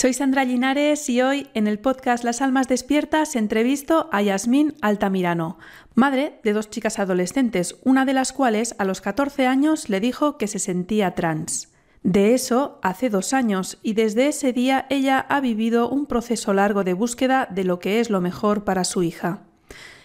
[0.00, 5.58] Soy Sandra Linares y hoy en el podcast Las Almas Despiertas entrevisto a Yasmín Altamirano,
[5.96, 10.38] madre de dos chicas adolescentes, una de las cuales a los 14 años le dijo
[10.38, 11.72] que se sentía trans.
[12.04, 16.84] De eso hace dos años y desde ese día ella ha vivido un proceso largo
[16.84, 19.42] de búsqueda de lo que es lo mejor para su hija.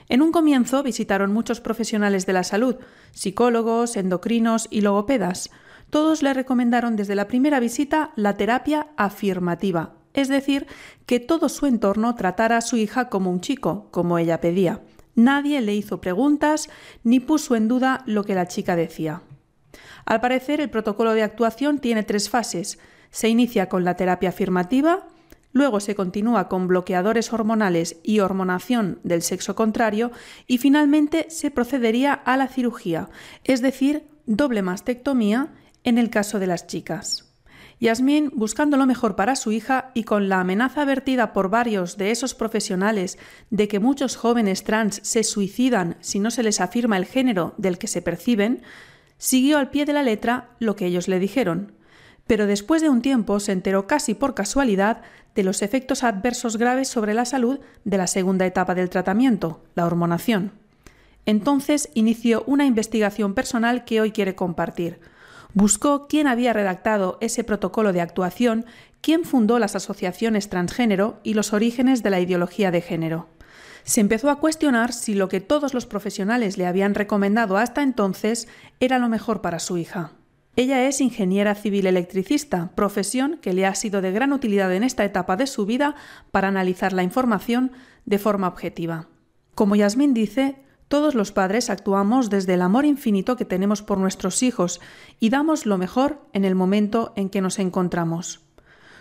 [0.09, 2.77] En un comienzo visitaron muchos profesionales de la salud,
[3.11, 5.51] psicólogos, endocrinos y logopedas,
[5.93, 10.65] todos le recomendaron desde la primera visita la terapia afirmativa, es decir,
[11.05, 14.81] que todo su entorno tratara a su hija como un chico, como ella pedía.
[15.13, 16.67] Nadie le hizo preguntas
[17.03, 19.21] ni puso en duda lo que la chica decía.
[20.03, 22.79] Al parecer, el protocolo de actuación tiene tres fases.
[23.11, 25.05] Se inicia con la terapia afirmativa,
[25.51, 30.11] luego se continúa con bloqueadores hormonales y hormonación del sexo contrario
[30.47, 33.09] y finalmente se procedería a la cirugía,
[33.43, 37.33] es decir, doble mastectomía en el caso de las chicas.
[37.79, 42.11] Yasmín, buscando lo mejor para su hija y con la amenaza vertida por varios de
[42.11, 43.17] esos profesionales
[43.49, 47.77] de que muchos jóvenes trans se suicidan si no se les afirma el género del
[47.77, 48.61] que se perciben,
[49.17, 51.73] siguió al pie de la letra lo que ellos le dijeron.
[52.25, 55.01] Pero después de un tiempo se enteró casi por casualidad
[55.35, 59.85] de los efectos adversos graves sobre la salud de la segunda etapa del tratamiento, la
[59.85, 60.53] hormonación.
[61.25, 64.99] Entonces inició una investigación personal que hoy quiere compartir
[65.53, 68.65] Buscó quién había redactado ese protocolo de actuación,
[69.01, 73.27] quién fundó las asociaciones transgénero y los orígenes de la ideología de género.
[73.83, 78.47] Se empezó a cuestionar si lo que todos los profesionales le habían recomendado hasta entonces
[78.79, 80.13] era lo mejor para su hija.
[80.55, 85.03] Ella es ingeniera civil electricista, profesión que le ha sido de gran utilidad en esta
[85.03, 85.95] etapa de su vida
[86.31, 87.71] para analizar la información
[88.05, 89.07] de forma objetiva.
[89.55, 90.62] Como Yasmín dice,
[90.93, 94.79] todos los padres actuamos desde el amor infinito que tenemos por nuestros hijos
[95.19, 98.41] y damos lo mejor en el momento en que nos encontramos.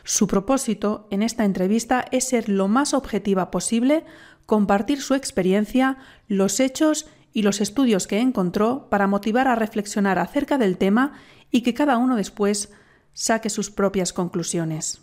[0.03, 4.07] Su propósito en esta entrevista es ser lo más objetiva posible,
[4.47, 5.99] compartir su experiencia,
[6.29, 11.13] los hechos y los estudios que encontró para motivar a reflexionar acerca del tema
[11.51, 12.73] y que cada uno después
[13.13, 15.03] saque sus propias conclusiones.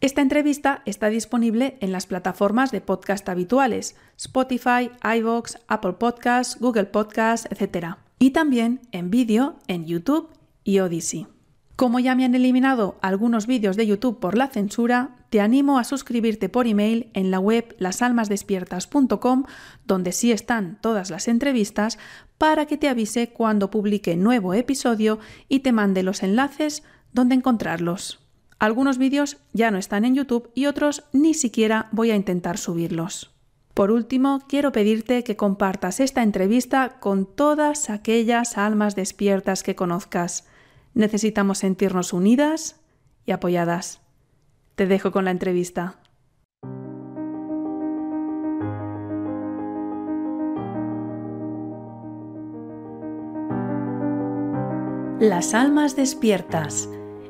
[0.00, 6.84] Esta entrevista está disponible en las plataformas de podcast habituales, Spotify, iVoox, Apple Podcasts, Google
[6.84, 7.96] Podcasts, etc.
[8.18, 10.28] Y también en vídeo en YouTube
[10.62, 11.33] y Odyssey.
[11.76, 15.84] Como ya me han eliminado algunos vídeos de YouTube por la censura, te animo a
[15.84, 19.44] suscribirte por email en la web lasalmasdespiertas.com,
[19.84, 21.98] donde sí están todas las entrevistas,
[22.38, 25.18] para que te avise cuando publique nuevo episodio
[25.48, 28.20] y te mande los enlaces donde encontrarlos.
[28.60, 33.32] Algunos vídeos ya no están en YouTube y otros ni siquiera voy a intentar subirlos.
[33.74, 40.44] Por último, quiero pedirte que compartas esta entrevista con todas aquellas almas despiertas que conozcas.
[40.94, 42.80] Necesitamos sentirnos unidas
[43.26, 44.00] y apoyadas.
[44.76, 45.98] Te dejo con la entrevista.
[55.20, 56.88] Las Almas Despiertas,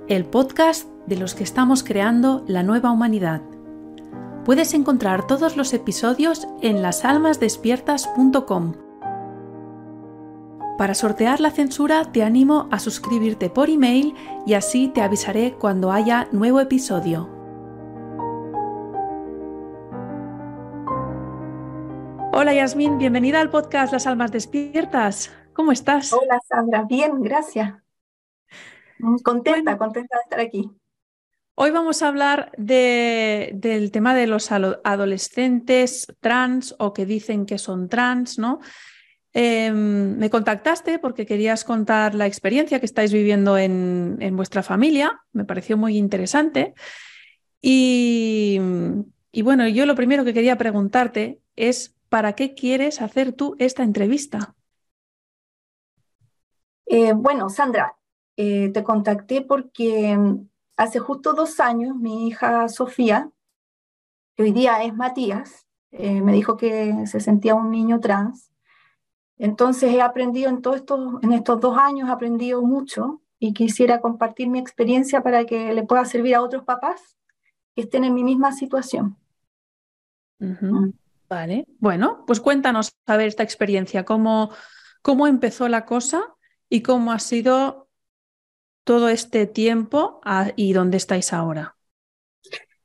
[0.08, 3.42] el podcast de los que estamos creando la nueva humanidad.
[4.44, 8.83] Puedes encontrar todos los episodios en lasalmasdespiertas.com
[10.76, 14.14] para sortear la censura te animo a suscribirte por email
[14.46, 17.30] y así te avisaré cuando haya nuevo episodio.
[22.32, 25.32] Hola Yasmín, bienvenida al podcast Las Almas Despiertas.
[25.52, 26.12] ¿Cómo estás?
[26.12, 27.74] Hola Sandra, bien, gracias.
[29.22, 30.70] Contenta, contenta de estar aquí.
[31.56, 37.88] Hoy vamos a hablar del tema de los adolescentes trans o que dicen que son
[37.88, 38.58] trans, ¿no?
[39.36, 45.44] Em, me contactaste porque querías contar la experiencia que estáis viviendo en, vuestra familia, me
[45.44, 46.74] pareció muy interesante.
[47.60, 48.60] Y,
[49.42, 54.54] bueno, yo lo primero que quería preguntarte es, ¿para qué quieres hacer tú esta entrevista?
[56.86, 57.96] Eh, bueno, Sandra,
[58.36, 63.30] eh, te contacté porque mm, hace justo dos años mi hija Sofía,
[64.36, 68.53] que hoy día es Matías, eh, me dijo que se sentía un niño trans
[69.38, 74.00] entonces he aprendido en, todo esto, en estos dos años, he aprendido mucho y quisiera
[74.00, 77.16] compartir mi experiencia para que le pueda servir a otros papás
[77.74, 79.16] que estén en mi misma situación.
[80.38, 80.90] Mm.
[81.28, 84.50] Vale, bueno, pues cuéntanos a ver esta experiencia, cómo,
[85.02, 86.34] cómo empezó la cosa
[86.68, 87.88] y cómo ha sido
[88.84, 90.20] todo este tiempo
[90.54, 91.73] y dónde estáis ahora.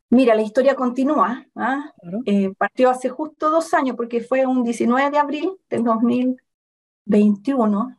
[0.10, 1.46] Mira, la historia continúa.
[1.56, 1.94] ¿ah?
[2.26, 7.98] Eh, partió hace justo dos años, porque fue un 19 de abril del 2021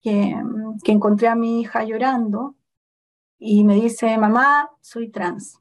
[0.00, 0.34] que,
[0.84, 2.54] que encontré a mi hija llorando
[3.38, 5.60] y me dice, mamá, soy trans.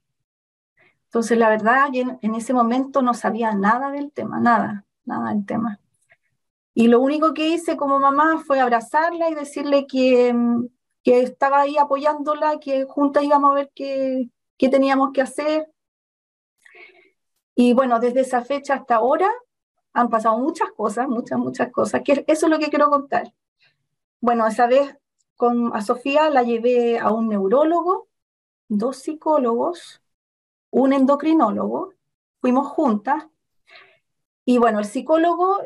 [1.06, 5.46] Entonces, la verdad, en, en ese momento no sabía nada del tema, nada, nada del
[5.46, 5.80] tema.
[6.76, 10.36] Y lo único que hice como mamá fue abrazarla y decirle que,
[11.04, 14.30] que estaba ahí apoyándola, que juntas íbamos a ver qué,
[14.64, 15.70] qué teníamos que hacer.
[17.54, 19.30] Y bueno, desde esa fecha hasta ahora
[19.92, 23.34] han pasado muchas cosas, muchas, muchas cosas, que eso es lo que quiero contar.
[24.22, 24.98] Bueno, esa vez
[25.36, 28.08] con, a Sofía la llevé a un neurólogo,
[28.70, 30.02] dos psicólogos,
[30.70, 31.94] un endocrinólogo,
[32.40, 33.28] fuimos juntas.
[34.46, 35.58] Y bueno, el psicólogo,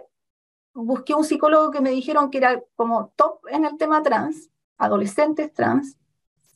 [0.73, 4.49] busqué un psicólogo que me dijeron que era como top en el tema trans,
[4.79, 5.97] adolescentes trans,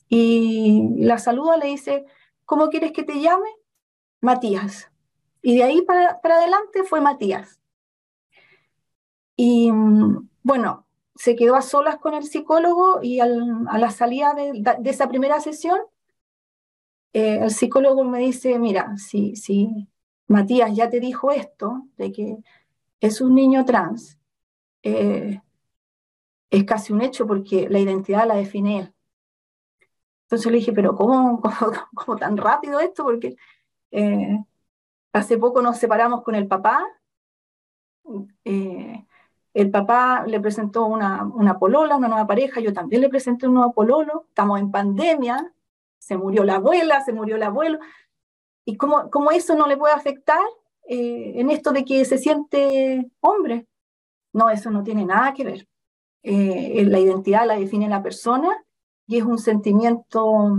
[0.08, 2.04] y la saluda, le dice,
[2.52, 3.48] ¿Cómo quieres que te llame?
[4.20, 4.92] Matías.
[5.40, 7.58] Y de ahí para, adelante fue Matías.
[9.36, 14.90] Y mm, bueno, se quedó a solas con el psicólogo y a la salida de,
[14.90, 15.80] esa primera sesión,
[17.14, 19.88] eh, el psicólogo me dice, mira, si, si
[20.26, 22.36] Matías ya te dijo esto, de que
[23.00, 24.18] es un niño trans,
[24.82, 25.40] eh,
[26.50, 28.94] es casi un hecho porque la identidad la define él.
[30.32, 31.42] Entonces le dije, pero ¿cómo,
[31.94, 33.04] cómo, tan rápido esto?
[33.04, 33.36] Porque
[33.90, 34.38] eh,
[35.12, 36.82] hace poco nos separamos con el papá.
[38.42, 39.04] Eh,
[39.52, 43.54] el papá le presentó una, una polola, una nueva pareja, yo también le presenté un
[43.54, 45.52] nuevo pololo, estamos en pandemia,
[45.98, 47.78] se murió la abuela, se murió el abuelo,
[48.64, 50.40] y cómo, cómo eso no le puede afectar
[50.88, 53.66] eh, en esto de que se siente hombre.
[54.32, 55.68] No, eso no tiene nada que ver.
[56.22, 58.64] la identidad la define la persona
[59.06, 60.58] y es un sentimiento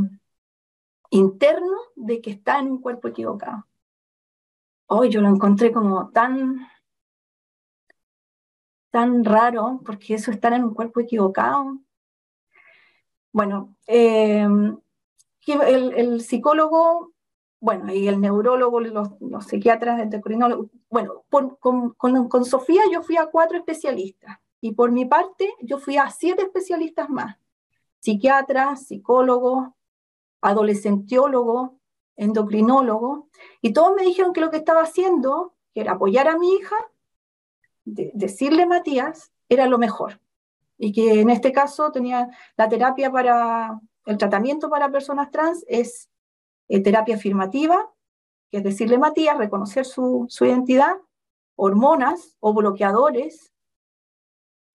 [1.09, 3.67] interno de que está en un cuerpo equivocado.
[4.87, 6.67] Hoy yo lo encontré como tan,
[8.91, 11.79] tan raro, porque eso estar en un cuerpo equivocado.
[13.31, 14.47] Bueno, eh,
[15.47, 17.11] el, psicólogo,
[17.59, 19.09] bueno, y el neurólogo, los,
[19.45, 21.55] psiquiatras, el endocrinólogo, bueno, con,
[21.95, 26.43] con Sofía yo fui a cuatro especialistas y por mi parte yo fui a siete
[26.43, 27.37] especialistas más
[28.03, 29.69] psiquiatras, psicólogos,
[30.41, 31.71] adolescentiólogos,
[32.17, 33.23] endocrinólogos,
[33.61, 36.75] y todos me dijeron que lo que estaba haciendo, que era apoyar a mi hija,
[37.85, 40.19] decirle Matías, era lo mejor.
[40.77, 46.09] Y que en este caso tenía la terapia para, el tratamiento para personas trans es
[46.67, 47.89] eh, terapia afirmativa,
[48.51, 50.97] que es decirle Matías, reconocer su, su identidad,
[51.55, 53.53] hormonas o bloqueadores,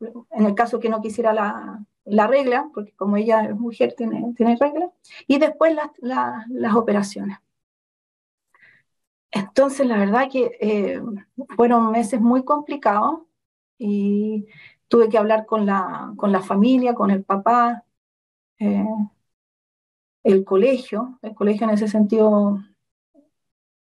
[0.01, 4.33] en el caso que no quisiera la, la regla, porque como ella es mujer tiene,
[4.37, 4.91] tiene regla,
[5.27, 7.39] y después las operaciones.
[9.31, 11.01] Entonces, la verdad que eh,
[11.57, 13.21] fueron meses muy complicados
[13.79, 14.47] y
[14.89, 17.85] tuve que hablar con la, con la familia, con el papá,
[18.59, 18.85] eh,
[20.25, 21.19] el colegio.
[21.23, 22.59] El colegio en ese sentido,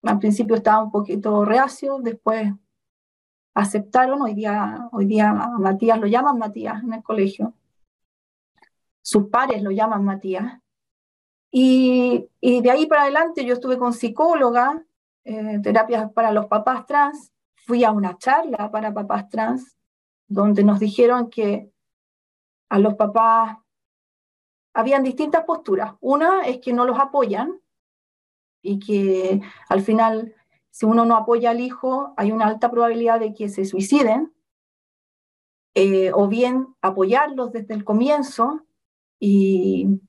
[0.02, 2.52] al principio estaba un poquito reacio, después
[3.54, 4.22] aceptaron.
[4.22, 7.54] Hoy día, hoy día Matías lo llaman Matías en el colegio
[9.06, 10.60] sus pares lo llaman Matías.
[11.52, 14.84] Y, de ahí para adelante yo estuve con psicóloga,
[15.22, 19.76] eh, terapias para los papás trans, fui a una charla para papás trans,
[20.26, 21.70] donde nos dijeron que
[22.68, 23.58] a los papás
[24.74, 25.94] habían distintas posturas.
[26.00, 27.60] Una es que no los apoyan
[28.60, 30.34] y que al final,
[30.70, 34.34] si uno no apoya al hijo, hay una alta probabilidad de que se suiciden,
[35.76, 38.66] eh, o bien apoyarlos desde el comienzo
[39.18, 40.00] y,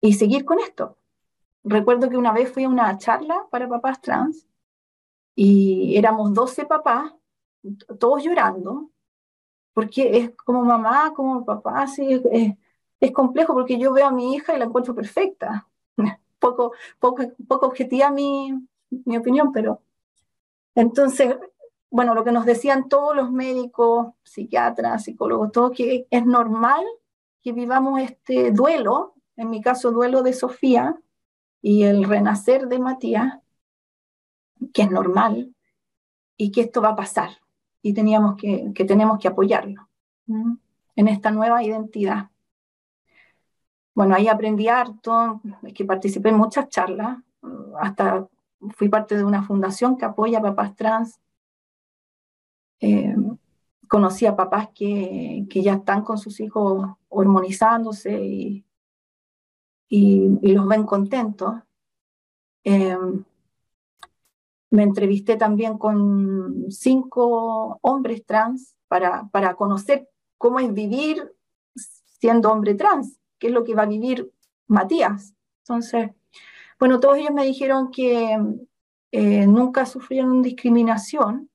[0.00, 0.98] y seguir con esto.
[1.64, 4.46] recuerdo que una vez fui a una charla para papás trans
[5.34, 7.12] y éramos 12 papás,
[7.98, 8.90] todos llorando,
[9.74, 12.56] porque es como mamá, como papá, así es,
[13.00, 15.68] es, complejo porque yo veo a mi hija y la encuentro perfecta.
[16.38, 18.52] Poco, poco, poco objetiva mi,
[18.90, 19.80] mi opinión, pero
[20.74, 21.36] entonces,
[21.90, 26.84] bueno, lo que nos decían todos los médicos, psiquiatras, psicólogos, todo que es normal
[27.46, 31.00] que vivamos este duelo, en mi caso duelo de Sofía
[31.62, 33.38] y el renacer de Matías,
[34.74, 35.54] que es normal
[36.36, 37.30] y que esto va a pasar
[37.82, 39.88] y teníamos que, que tenemos que apoyarlo
[40.26, 42.30] en esta nueva identidad.
[43.94, 45.40] Bueno, ahí aprendí harto,
[45.72, 47.18] que participé en muchas charlas,
[47.78, 48.26] hasta
[48.74, 51.20] fui parte de una fundación que apoya a papás trans.
[52.80, 53.14] Eh,
[53.88, 58.64] conocí a papás que, que, ya están con sus hijos hormonizándose y,
[59.88, 61.54] y, los ven contentos.
[62.64, 62.96] Eh,
[64.70, 71.32] me entrevisté también con cinco hombres trans para, para conocer cómo es vivir
[71.74, 74.32] siendo hombre trans, qué es lo que va a vivir
[74.66, 75.34] Matías.
[75.62, 76.10] Entonces,
[76.78, 78.36] bueno, todos ellos me dijeron que
[79.12, 81.48] eh, nunca sufrieron discriminación,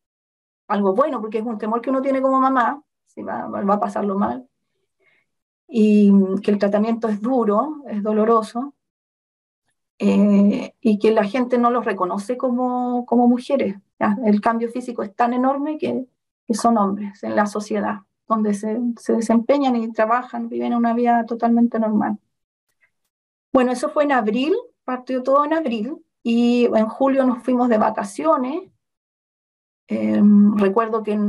[0.71, 3.79] algo bueno, porque es un temor que uno tiene como mamá, si va, va a
[3.79, 4.47] pasarlo mal,
[5.67, 6.11] y
[6.41, 8.73] que el tratamiento es duro, es doloroso,
[9.99, 13.75] eh, y que la gente no los reconoce como, como mujeres.
[14.25, 16.07] El cambio físico es tan enorme que,
[16.47, 21.23] que son hombres en la sociedad, donde se, se, desempeñan y trabajan, viven una vida
[21.27, 22.17] totalmente normal.
[23.53, 27.77] Bueno, eso fue en abril, partió todo en abril, y en julio nos fuimos de
[27.77, 28.70] vacaciones.
[29.93, 30.21] Eh,
[30.55, 31.19] recuerdo que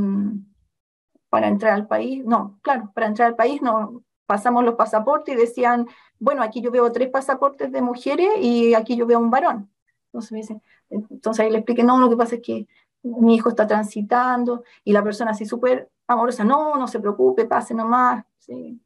[1.29, 5.37] para entrar al país, no, claro, para entrar al país no, pasamos los pasaportes y
[5.37, 5.85] decían,
[6.17, 9.69] bueno, aquí yo veo tres pasaportes de mujeres y aquí yo veo un varón.
[10.05, 12.65] Entonces, me dicen, entonces ahí le expliqué, no, lo que pasa es que
[13.01, 17.73] mi hijo está transitando y la persona así súper amorosa, no, no se preocupe, pase
[17.73, 18.23] nomás.
[18.37, 18.79] ¿sí?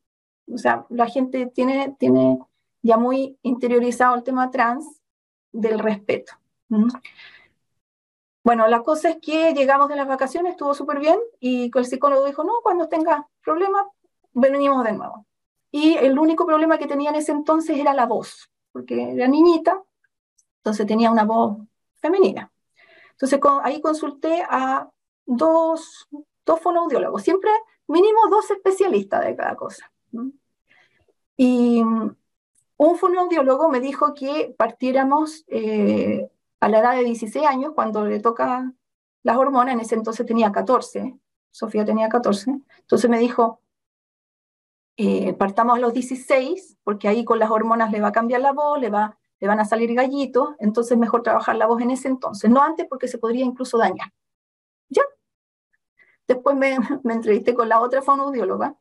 [0.52, 2.40] O sea, la gente tiene, tiene
[2.82, 5.04] ya muy interiorizado el tema trans
[5.52, 6.34] del respeto.
[8.48, 12.26] Bueno, la cosa es que llegamos de las vacaciones, estuvo súper bien y el psicólogo
[12.26, 13.88] dijo, no, cuando tenga problemas,
[14.32, 15.26] venimos de nuevo.
[15.70, 19.84] Y el único problema que tenía en ese entonces era la voz, porque era niñita,
[20.60, 21.58] entonces tenía una voz
[21.98, 22.50] femenina.
[23.12, 24.90] Entonces ahí consulté a
[25.26, 26.08] dos,
[26.46, 27.52] dos fonoaudiólogos, siempre
[27.88, 29.92] mínimo dos especialistas de cada cosa.
[31.36, 38.06] Y un fonoaudiólogo me dijo que partiéramos eh, a la edad de 16 años, cuando
[38.06, 38.74] le toca
[39.24, 41.16] las hormonas, en ese entonces tenía 14,
[41.52, 43.62] Sofía tenía 14, entonces me dijo,
[44.98, 48.54] eh, partamos a los 16, porque ahí con las hormonas le va a cambiar la
[48.54, 52.08] voz, le, va, le van a salir gallitos, entonces mejor trabajar la voz en ese
[52.08, 54.12] entonces, no antes porque se podría incluso dañar.
[54.90, 55.04] ¿Ya?
[56.28, 58.76] Después me, me entrevisté con la otra fonoaudióloga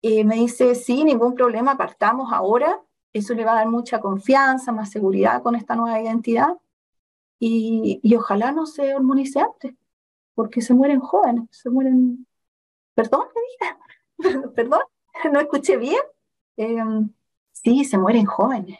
[0.00, 2.80] y me dice, sí, ningún problema, partamos ahora,
[3.18, 6.56] eso le va a dar mucha confianza, más seguridad con esta nueva identidad
[7.38, 9.74] y, y ojalá no se hormonice antes,
[10.34, 12.26] porque se mueren jóvenes, se mueren...
[12.94, 13.26] ¿Perdón?
[14.54, 14.80] perdón,
[15.32, 16.00] no escuché bien.
[16.56, 17.10] Em,
[17.52, 18.78] sí, se mueren jóvenes,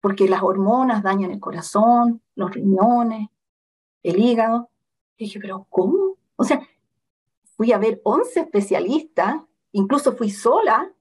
[0.00, 3.28] porque las hormonas dañan el corazón, los riñones,
[4.02, 4.70] el hígado.
[5.16, 6.16] Y dije, pero ¿cómo?
[6.36, 6.60] O sea,
[7.56, 9.36] fui a ver 11 especialistas,
[9.72, 10.92] incluso fui sola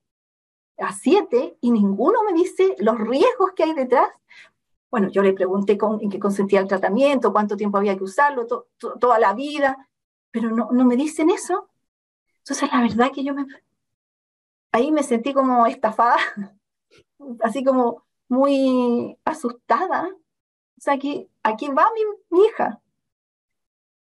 [0.77, 4.09] a siete y ninguno me dice los riesgos que hay detrás.
[4.89, 8.45] Bueno, yo le pregunté en qué consentía el tratamiento, cuánto tiempo había que usarlo,
[8.77, 9.87] toda la vida,
[10.31, 11.69] pero no, no me dicen eso.
[12.39, 13.45] Entonces, la verdad que yo me...
[14.73, 16.17] Ahí me sentí como estafada,
[17.41, 20.09] así como muy asustada.
[20.09, 22.81] O sea, aquí, aquí va mi, mi hija.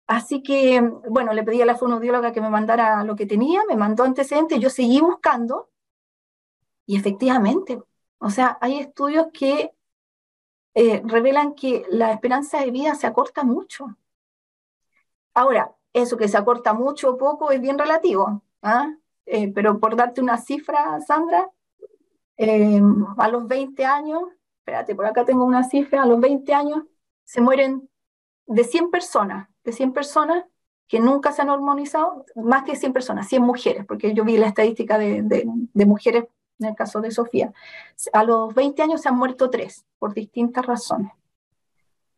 [0.07, 3.75] Así que, bueno, le pedí a la fonoaudióloga que me mandara lo que tenía, me
[3.75, 5.69] mandó antecedentes, yo seguí buscando
[6.87, 7.79] y efectivamente,
[8.17, 9.71] o sea, hay estudios que
[10.73, 13.97] eh, revelan que la esperanza de vida se acorta mucho.
[15.33, 18.87] Ahora, eso que se acorta mucho o poco es bien relativo, ¿ah?
[19.25, 21.49] eh, pero por darte una cifra, Sandra,
[22.37, 22.81] eh,
[23.17, 24.23] a los 20 años,
[24.59, 26.83] espérate, por acá tengo una cifra, a los 20 años
[27.25, 27.89] se mueren
[28.45, 30.45] de 100 personas, de 100 personas
[30.87, 34.47] que nunca se han hormonizado, más que 100 personas, 100 mujeres, porque yo vi la
[34.47, 36.25] estadística de, de, mujeres
[36.59, 37.53] en el caso de Sofía.
[38.13, 41.11] A los 20 años se han muerto tres, por distintas razones.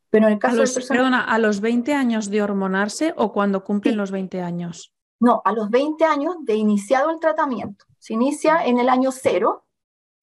[0.09, 3.31] Pero en el caso a los, de Perdona, ¿a los 20 años de hormonarse o
[3.31, 4.93] cuando cumplen los 20 años?
[5.19, 7.85] No, a los 20 años de iniciado el tratamiento.
[7.99, 9.65] Se inicia en el año cero,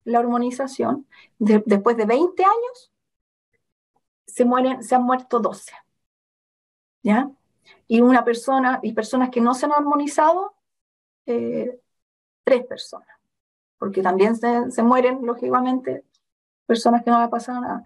[0.03, 1.07] la hormonización,
[1.37, 2.91] después de 20 años,
[4.25, 5.71] se, mueren, se han muerto 12.
[7.03, 7.29] ¿Ya?
[7.87, 10.55] Y una persona, y personas que no se han hormonizado,
[11.25, 11.79] eh,
[12.43, 13.16] tres personas.
[13.77, 16.03] Porque también se, se, mueren, lógicamente,
[16.65, 17.83] personas que no le ha pasado nada.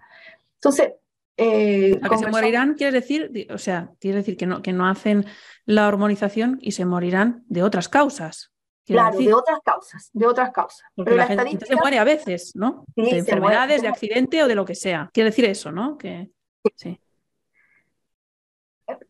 [0.54, 0.92] Entonces,
[1.36, 5.24] eh, que se morirán, quiere decir, o sea, quiere decir que no, que no hacen
[5.64, 8.52] la hormonización y se morirán de otras causas.
[8.84, 10.82] Claro, de otras causas, de otras causas.
[10.94, 12.84] Porque la, gente se muere a veces, ¿no?
[12.96, 15.08] de enfermedades, de accidente o de lo que sea.
[15.12, 15.96] Quiere decir eso, ¿no?
[15.96, 16.30] Que,
[16.74, 17.00] sí.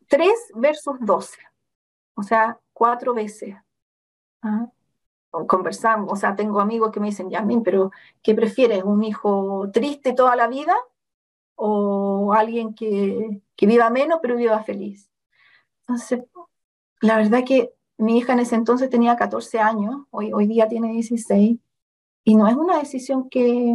[0.09, 1.39] 3 versus 12,
[2.15, 3.57] o sea, cuatro veces.
[4.43, 4.67] ¿Ah?
[5.47, 7.91] Conversamos, o sea, tengo amigos que me dicen, Yasmin, pero
[8.23, 8.85] ¿qué prefieres?
[8.85, 10.77] ¿Un hijo triste toda la vida
[11.55, 15.11] o alguien que, que viva menos pero viva feliz?
[15.81, 16.23] Entonces,
[17.01, 20.93] la verdad que mi hija en ese entonces tenía 14 años, hoy, hoy día tiene
[20.93, 21.59] 16,
[22.25, 23.75] y no es una decisión que,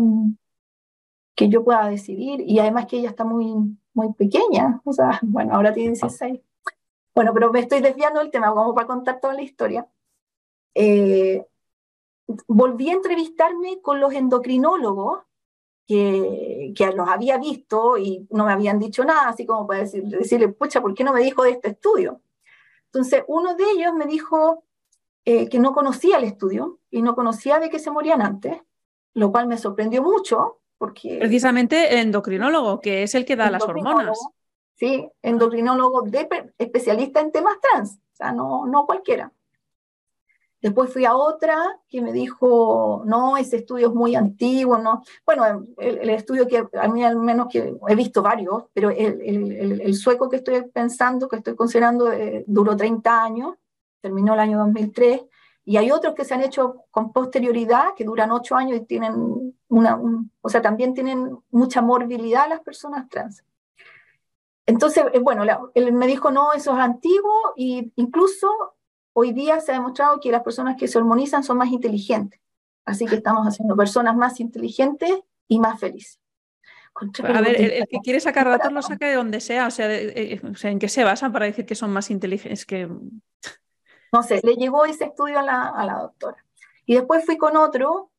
[1.36, 5.56] que yo pueda decidir, y además que ella está muy, muy pequeña, o sea, bueno,
[5.56, 6.40] ahora tiene 16.
[7.16, 9.88] Bueno, pero me estoy desviando del tema, como para contar toda la historia.
[10.74, 11.46] Eh,
[12.48, 15.24] volví a entrevistarme con los endocrinólogos
[15.88, 20.04] que, que, los había visto y no me habían dicho nada, así como para decir,
[20.04, 22.22] decirle, pucha, ¿por qué no me dijo de este estudio?
[22.86, 24.66] Entonces, uno de ellos me dijo
[25.24, 28.62] eh, que no conocía el estudio y no conocía de que se morían antes,
[29.14, 34.18] lo cual me sorprendió mucho, Precisamente el endocrinólogo, que es el que da las hormonas.
[34.76, 39.32] Sí, endocrinólogo de, especialista en temas trans, o sea, no, no cualquiera.
[40.62, 45.04] Después fui a otra que me dijo, no, ese estudio es muy antiguo, no.
[45.26, 49.96] Bueno, el, estudio que a mí al menos que he visto varios, pero el, el,
[49.96, 53.56] sueco que estoy pensando, que estoy considerando, eh, duró 30 años,
[54.02, 55.22] terminó el año 2003,
[55.64, 59.54] y hay otros que se han hecho con posterioridad, que duran ocho años y tienen
[59.68, 60.02] una,
[60.42, 63.44] o sea, también tienen mucha morbilidad las personas trans.
[64.66, 65.44] Entonces, eh, bueno,
[65.76, 68.48] él me dijo, no, eso es antiguo e incluso
[69.20, 72.40] hoy día se ha demostrado que las personas que se hormonizan son más inteligentes.
[72.86, 75.12] Así que estamos haciendo personas más inteligentes
[75.48, 76.20] y más felices.
[77.24, 80.40] A ver, el, que quiere sacar datos lo saca de donde sea, o sea, eh,
[80.44, 82.64] o sea, ¿en qué se basan para decir que son más inteligentes?
[82.64, 82.88] Que
[84.14, 86.46] no sé, le llegó ese estudio a la, doctora.
[86.86, 88.12] Y después fui con otro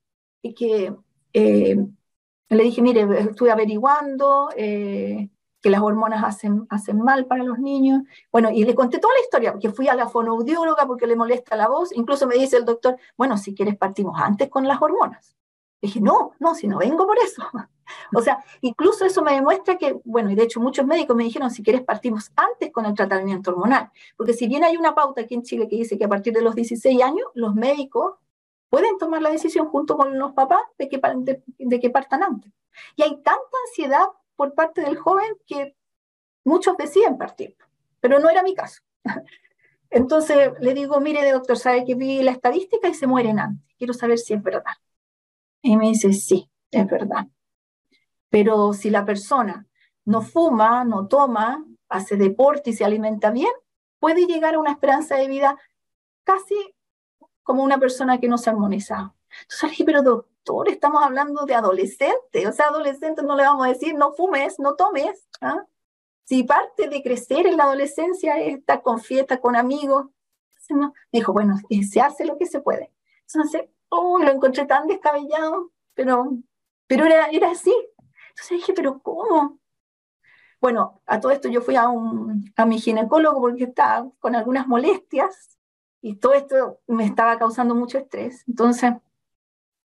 [0.42, 0.92] y que
[1.32, 1.76] eh,
[2.48, 5.28] le dije, mire, estuve averiguando eh,
[5.68, 8.02] que las hormonas hacen, hacen mal para los niños.
[8.32, 11.56] Bueno, y le conté toda la historia, porque fui a la fonoaudióloga porque le molesta
[11.56, 11.92] la voz.
[11.94, 15.36] Incluso me dice el doctor, bueno, si quieres partimos antes con las hormonas.
[15.82, 17.42] dije, no, no, si no vengo por eso.
[18.14, 21.50] O sea, incluso eso me demuestra que, bueno, y de hecho muchos médicos me dijeron,
[21.50, 25.34] si quieres partimos antes con el tratamiento hormonal, porque si bien hay una pauta aquí
[25.34, 28.16] en Chile que dice que a partir de los 16 años los médicos
[28.68, 31.00] pueden tomar la decisión junto con los papás de que,
[31.58, 32.52] de, que partan antes.
[32.94, 35.74] Y hay tanta ansiedad por parte del joven que
[36.44, 37.56] muchos deciden partir,
[37.98, 38.82] pero no era mi caso.
[39.90, 43.66] Entonces le digo, mire, doctor, sabe que vi la estadística y se mueren antes.
[43.76, 44.76] Quiero saber si es verdad.
[45.60, 47.26] Y me dice, sí, es verdad.
[48.30, 49.66] Pero si la persona
[50.04, 53.50] no fuma, no toma, hace deporte y se alimenta bien,
[53.98, 55.58] puede llegar a una esperanza de vida
[56.22, 56.54] casi
[57.42, 59.16] como una persona que no se ha armonizado.
[59.42, 60.28] Entonces dije, pero doctor,
[60.66, 64.74] estamos hablando de adolescentes, o sea, adolescentes no le vamos a decir no fumes, no
[64.74, 65.28] tomes.
[65.40, 65.64] ¿ah?
[66.24, 70.06] Si parte de crecer en la adolescencia es estar con fiesta, con amigos,
[70.70, 70.92] no.
[71.12, 71.56] dijo, bueno,
[71.90, 72.92] se hace lo que se puede.
[73.26, 76.30] Entonces, oh, lo encontré tan descabellado, pero,
[76.86, 77.74] pero era, era así,
[78.38, 79.58] entonces dije, pero ¿cómo?
[80.60, 84.66] Bueno, a todo esto yo fui a, un, a mi ginecólogo porque estaba con algunas
[84.66, 85.58] molestias
[86.00, 88.44] y todo esto me estaba causando mucho estrés.
[88.46, 88.92] Entonces,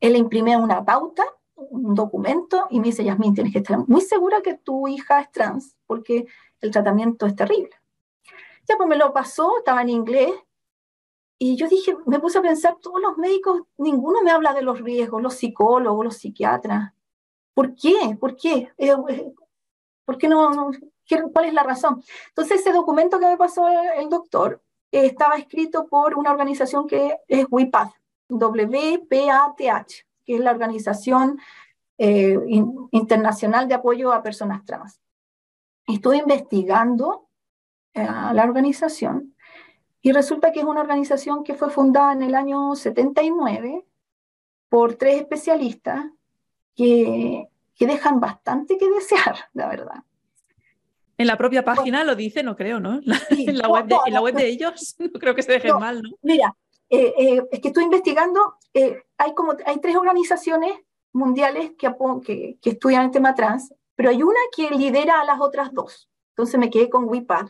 [0.03, 1.23] él imprimió una pauta,
[1.55, 5.31] un documento, y me dice, Yasmin, tienes que estar muy segura que tu hija es
[5.31, 6.25] trans, porque
[6.61, 7.71] el tratamiento es terrible.
[8.67, 10.31] Ya pues me lo pasó, estaba en inglés,
[11.39, 14.81] y yo dije, me puse a pensar, todos los médicos, ninguno me habla de los
[14.81, 16.93] riesgos, los psicólogos, los psiquiatras,
[17.53, 18.17] ¿Por qué?
[18.19, 18.71] ¿Por qué?
[18.77, 19.33] Eh, eh,
[20.05, 20.71] ¿Por qué no,
[21.31, 22.03] ¿Cuál es la razón?
[22.29, 24.61] Entonces, ese documento que me pasó el doctor
[24.91, 27.93] eh, estaba escrito por una organización que es WIPATH,
[28.39, 29.93] WPATH,
[30.25, 31.39] que es la Organización
[31.97, 34.99] Internacional de Apoyo a Personas Trans.
[35.87, 37.29] Estuve investigando
[37.93, 39.33] a la organización
[40.01, 43.85] y resulta que es una organización que fue fundada en el año 79
[44.67, 46.05] por tres especialistas
[46.75, 47.47] que,
[47.79, 50.03] dejan bastante que desear, la verdad.
[51.17, 52.99] En la propia página lo dice, no creo, ¿no?
[53.29, 56.01] en, la web de, en la web de ellos no creo que se dejen mal,
[56.01, 56.09] ¿no?
[56.21, 56.55] Mira,
[56.93, 60.73] eh, eh, es que estoy investigando, eh, hay como hay tres organizaciones
[61.11, 61.87] mundiales que,
[62.63, 66.07] estudian el tema trans, pero hay una que lidera a las otras dos.
[66.29, 67.47] Entonces me quedé con WIPAD.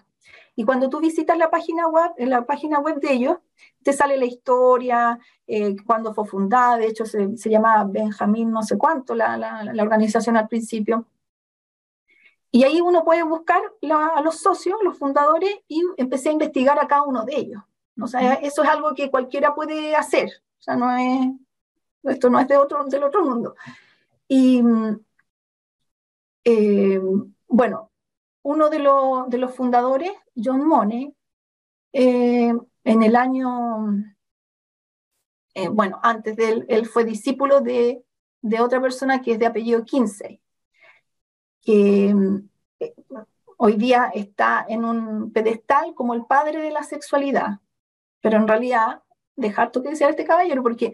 [0.55, 3.37] Y cuando tú visitas la página web, en la página web de ellos,
[3.83, 8.63] te sale la historia, eh, cuándo fue fundada, de hecho se, se llama Benjamín no
[8.63, 11.05] sé cuánto la, organización al principio.
[12.49, 16.87] Y ahí uno puede buscar a los socios, los fundadores, y empecé a investigar a
[16.87, 17.63] cada uno de ellos.
[18.01, 20.29] O sea, eso es algo que cualquiera puede hacer.
[20.59, 21.27] O sea, no es,
[22.03, 23.55] esto no es de otro, del otro mundo.
[24.27, 24.61] Y
[26.43, 27.01] eh,
[27.47, 27.91] bueno,
[28.43, 28.77] uno de,
[29.27, 31.15] de, los fundadores, John Money,
[31.93, 32.53] eh,
[32.83, 33.87] en el año,
[35.53, 38.03] eh, bueno, antes de él, él fue discípulo de,
[38.41, 40.41] de, otra persona que es de apellido Kinsey,
[41.61, 42.13] que
[43.57, 47.59] hoy día está en un pedestal como el padre de la sexualidad,
[48.23, 49.03] pero en realidad,
[49.35, 50.93] dejar que decir este caballero, porque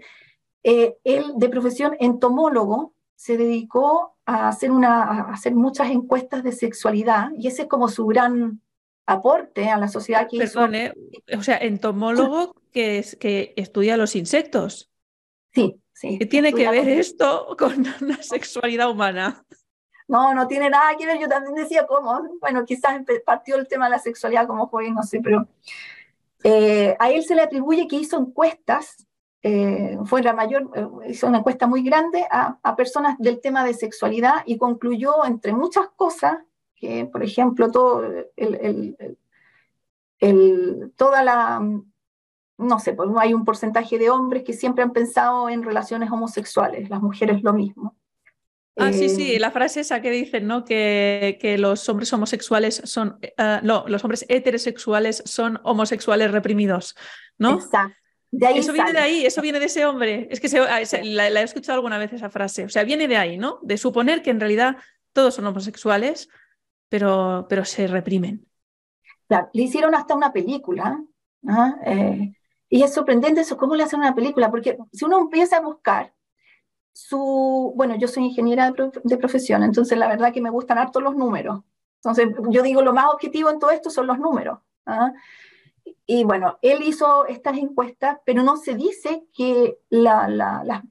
[0.64, 7.30] él de profesión entomólogo se dedicó a hacer, una, a hacer muchas encuestas de sexualidad
[7.38, 8.62] y ese es como su gran
[9.06, 10.92] aporte a la sociedad que Perdone,
[11.38, 14.90] o sea, entomólogo que, es, que estudia los insectos.
[15.54, 16.18] Sí, sí.
[16.18, 19.46] ¿Qué tiene que ver esto con la sexualidad humana?
[20.08, 21.20] No, no tiene nada que ver.
[21.20, 25.04] Yo también decía cómo, bueno, quizás partió el tema de la sexualidad como joven, no
[25.04, 25.48] sé, pero
[26.44, 29.08] eh, a él se le atribuye que hizo encuestas
[29.42, 33.74] eh, fue la mayor, eh, hizo una encuesta muy grande a, personas del tema de
[33.74, 36.40] sexualidad y concluyó, entre muchas cosas,
[36.76, 38.04] que, por ejemplo, todo
[40.98, 41.62] toda la,
[42.58, 46.90] no sé, pues hay un porcentaje de hombres que siempre han pensado en relaciones homosexuales,
[46.90, 47.96] las mujeres lo mismo.
[48.80, 50.64] Ah, sí, sí, eh, la frase esa que dicen, ¿no?
[50.66, 56.96] Que, que los hombres homosexuales son, uh, no, los hombres heterosexuales son homosexuales reprimidos,
[57.38, 57.56] ¿no?
[57.56, 58.00] Exacto
[58.32, 60.28] eso viene de ahí, eso viene de ese hombre.
[60.30, 62.66] Es que se, ah, la, he escuchado alguna vez esa frase.
[62.66, 63.60] O sea, viene de ahí, ¿no?
[63.62, 64.78] De suponer que en realidad
[65.14, 66.30] todos son homosexuales,
[66.90, 68.46] pero, pero se reprimen.
[69.28, 71.04] Claro, le hicieron hasta una película.
[71.86, 72.34] Eh,
[72.70, 76.14] y es sorprendente eso, cómo le hacen una película, porque si uno empieza a buscar
[77.00, 81.16] su, bueno, yo soy ingeniera de, profesión, entonces la verdad que me gustan harto los
[81.16, 81.62] números.
[81.96, 84.60] Entonces, yo digo, lo más objetivo en todo esto son los números.
[84.86, 85.14] ¿ah?
[86.06, 90.84] Y bueno, él hizo estas encuestas, pero no se dice que la, la,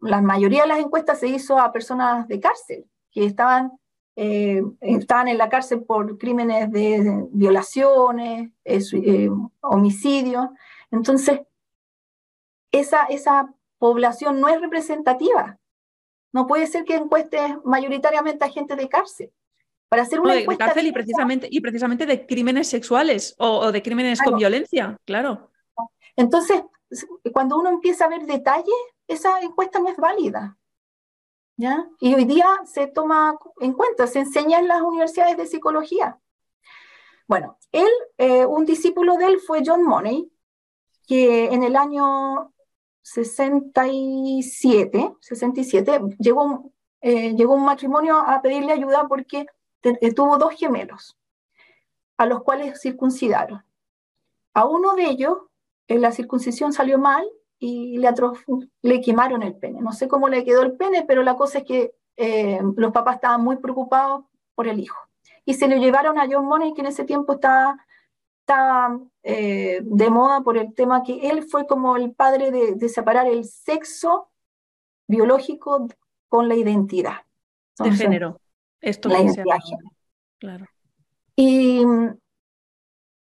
[0.00, 3.72] la, mayoría de las encuestas se hizo a personas de cárcel, que estaban,
[4.16, 9.30] eh, estaban en la cárcel por crímenes de, violaciones, eh, eh,
[9.60, 10.48] homicidios.
[10.90, 11.40] Entonces,
[12.72, 15.58] esa, esa población no es representativa.
[16.32, 19.32] No puede ser que encueste mayoritariamente a gente de cárcel.
[19.88, 24.22] Para hacer una de, cárcel y precisamente, y precisamente de crímenes sexuales o, de crímenes
[24.22, 25.50] con violencia, claro.
[26.14, 26.62] Entonces,
[27.32, 28.72] cuando uno empieza a ver detalles,
[29.08, 30.56] esa encuesta no es válida.
[31.56, 31.84] ¿ya?
[31.98, 36.20] Y hoy día se toma en cuenta, se enseña en las universidades de psicología.
[37.26, 40.30] Bueno, él, eh, un discípulo de él fue John Money,
[41.04, 42.51] que en el año
[43.02, 49.46] 67, 67 llegó, eh, llegó un matrimonio a pedirle ayuda porque
[49.82, 51.18] eh, tuvo dos gemelos,
[52.16, 53.64] a los cuales circuncidaron.
[54.54, 55.38] A uno de ellos,
[55.88, 57.26] en la circuncisión salió mal
[57.58, 58.12] y le,
[58.82, 59.80] le quemaron el pene.
[59.80, 63.16] No sé cómo le quedó el pene, pero la cosa es que eh, los papás
[63.16, 64.98] estaban muy preocupados por el hijo.
[65.44, 67.84] Y se lo llevaron a John Money, que en ese tiempo estaba,
[68.42, 72.88] estaba eh, de moda por el tema que él fue como el padre de, de
[72.88, 74.30] separar el sexo
[75.06, 75.86] biológico
[76.28, 77.18] con la identidad.
[77.78, 78.40] de género.
[78.80, 79.58] Esto la identidad
[80.38, 80.66] Claro.
[81.36, 81.84] Y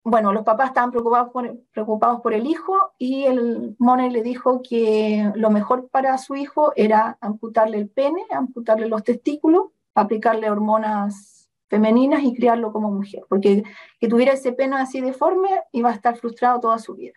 [0.03, 4.61] bueno, los papás estaban preocupados por, preocupados por el hijo y el Money le dijo
[4.67, 11.40] que lo mejor para su hijo era amputarle el pene, amputarle los testículos, aplicarle hormonas
[11.71, 13.63] femeninas y criarlo como mujer, porque
[13.97, 17.13] que tuviera ese pene así deforme iba a estar frustrado toda su vida.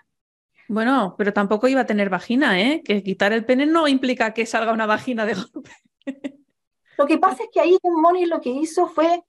[0.68, 2.82] Bueno, pero tampoco iba a tener vagina, ¿eh?
[2.84, 5.70] Que quitar el pene no implica que salga una vagina de golpe.
[6.96, 9.24] Lo que pasa es que ahí Moni lo que hizo fue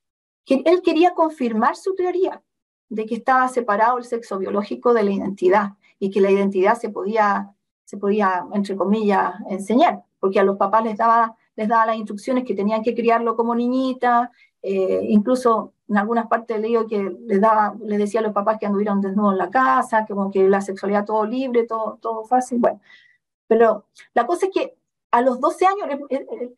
[0.46, 2.44] que él quería confirmar su teoría
[2.90, 6.90] de que estaba separado el sexo biológico de la identidad y que la identidad se
[6.90, 11.98] podía, se podía entre comillas, enseñar, porque a los papás les daba, les daba las
[11.98, 14.32] instrucciones que tenían que criarlo como niñita,
[14.68, 18.66] eh, incluso en algunas partes leído que les, daba, les decía a los papás que
[18.66, 22.58] anduvieran desnudos en la casa, que como que la sexualidad todo libre, todo, todo fácil,
[22.58, 22.82] bueno.
[23.46, 24.76] Pero la cosa es que
[25.12, 25.88] a los 12 años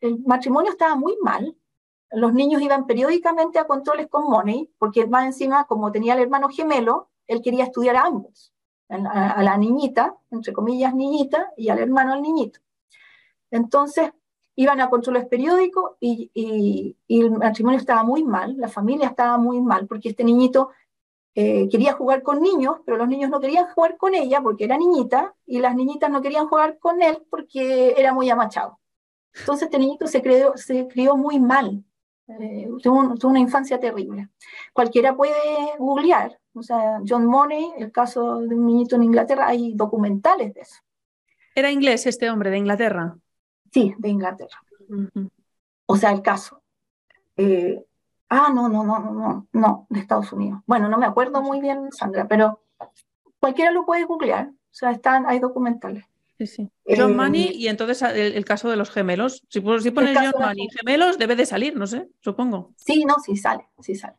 [0.00, 1.54] el, matrimonio estaba muy mal.
[2.10, 6.48] Los niños iban periódicamente a controles con Money, porque más encima, como tenía el hermano
[6.48, 8.54] gemelo, él quería estudiar a ambos,
[8.88, 12.60] a, la niñita, entre comillas niñita, y al hermano al niñito.
[13.50, 14.12] Entonces,
[14.58, 19.60] iban a controles periódicos y, y, el matrimonio estaba muy mal, la familia estaba muy
[19.60, 20.70] mal, porque este niñito
[21.36, 24.76] eh, quería jugar con niños, pero los niños no querían jugar con ella porque era
[24.76, 28.80] niñita, y las niñitas no querían jugar con él porque era muy amachado.
[29.32, 31.84] Entonces este niñito se, creó, se crió muy mal,
[32.26, 34.28] eh, tuvo, tuvo, una infancia terrible.
[34.72, 35.36] Cualquiera puede
[35.78, 40.62] googlear, o sea, John Money, el caso de un niñito en Inglaterra, hay documentales de
[40.62, 40.78] eso.
[41.54, 43.16] ¿Era inglés este hombre de Inglaterra?
[43.72, 44.62] Sí, de Inglaterra.
[45.86, 46.62] O sea, el caso.
[47.36, 47.82] Eh,
[48.28, 50.60] ah, no, no, no, no, no, de Estados Unidos.
[50.66, 52.60] Bueno, no me acuerdo muy bien, Sandra, pero
[53.40, 54.48] cualquiera lo puede googlear.
[54.48, 56.04] O sea, están, hay documentales.
[56.36, 56.70] Sí, sí.
[56.86, 59.42] John eh, Money y entonces el, caso de los gemelos.
[59.48, 62.72] Si, si pones John Money gemelos, debe de salir, no sé, supongo.
[62.76, 64.16] Sí, no, sí sale, sí sale.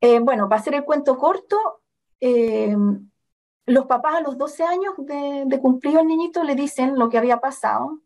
[0.00, 1.82] Eh, bueno, para hacer el cuento corto,
[3.66, 7.18] los papás a los 12 años de, de cumplido el niñito le dicen lo que
[7.18, 8.00] había pasado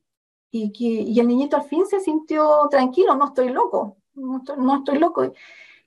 [0.57, 5.33] y, el niñito al fin se sintió tranquilo, no estoy loco, no estoy, loco.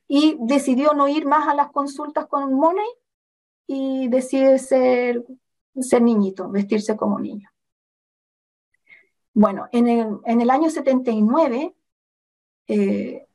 [0.07, 2.87] Y decidió no ir más a las consultas con Money
[3.65, 5.25] y decide ser,
[5.79, 7.49] ser niñito, vestirse como niño.
[9.33, 11.73] Bueno, en el, en el año 79,
[12.67, 13.27] eh,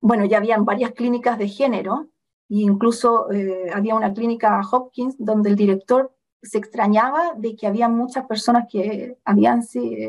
[0.00, 2.08] bueno, ya habían varias clínicas de género,
[2.48, 7.88] e incluso eh, había una clínica Hopkins donde el director se extrañaba de que había
[7.88, 9.62] muchas personas que habían,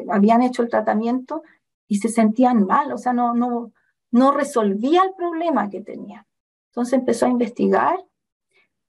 [0.10, 1.44] habían hecho el tratamiento
[1.88, 3.72] y se sentían mal, o sea, no, no,
[4.12, 6.26] no resolvía el problema que tenía.
[6.72, 7.98] Entonces empezó a investigar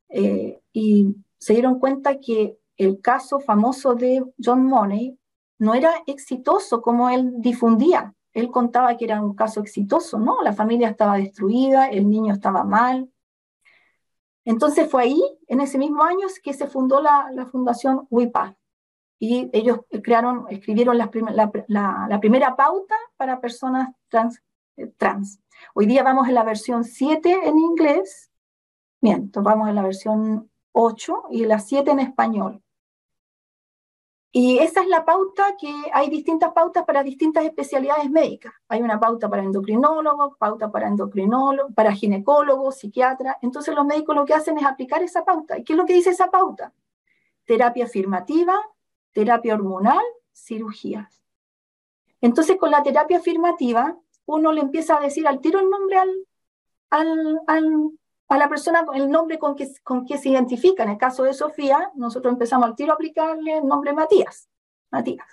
[0.08, 5.18] eh, y se dieron cuenta que el caso famoso de John Money
[5.58, 8.14] no era exitoso como él difundía.
[8.32, 10.42] Él contaba que era un caso exitoso, ¿no?
[10.42, 13.10] La familia estaba destruida, el niño estaba mal,
[14.44, 18.56] entonces fue ahí, en ese mismo año, que se fundó la, Fundación WIPA.
[19.20, 24.40] Y ellos crearon, escribieron la, primera pauta para personas trans,
[24.76, 25.40] eh, trans.
[25.74, 28.30] Hoy día vamos en la versión 7 en inglés,
[29.00, 32.62] bien, vamos en la versión 8 y la 7 en español.
[34.40, 38.52] Y esa es la pauta que hay distintas pautas para distintas especialidades médicas.
[38.68, 43.38] Hay una pauta para endocrinólogo, pauta para endocrinólogo, para ginecólogo, psiquiatra.
[43.42, 45.58] Entonces los médicos lo que hacen es aplicar esa pauta.
[45.58, 46.72] ¿Y qué es lo que dice esa pauta?
[47.46, 48.54] Terapia afirmativa,
[49.10, 51.20] terapia hormonal, cirugías.
[52.20, 56.14] Entonces con la terapia afirmativa uno le empieza a decir al tiro el nombre al,
[56.90, 57.90] al, al,
[58.28, 60.82] a la persona el nombre con que, con que se identifica.
[60.82, 64.48] En el caso de Sofía, nosotros empezamos al tiro a aplicarle el nombre Matías.
[64.90, 65.26] Matías.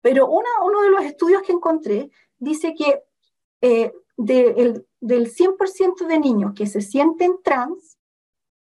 [0.00, 3.04] Pero una, uno de los estudios que encontré dice que
[3.60, 7.98] eh, del 100% de niños que se sienten trans,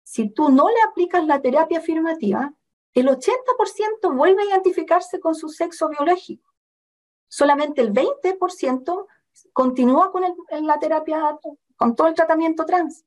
[0.02, 2.52] si tú no le aplicas la terapia afirmativa,
[2.94, 6.52] el 80% vuelve a identificarse con su sexo biológico.
[7.28, 9.06] Solamente el 20%
[9.52, 10.24] continúa con
[10.62, 11.38] la terapia
[11.80, 13.06] con todo el tratamiento trans.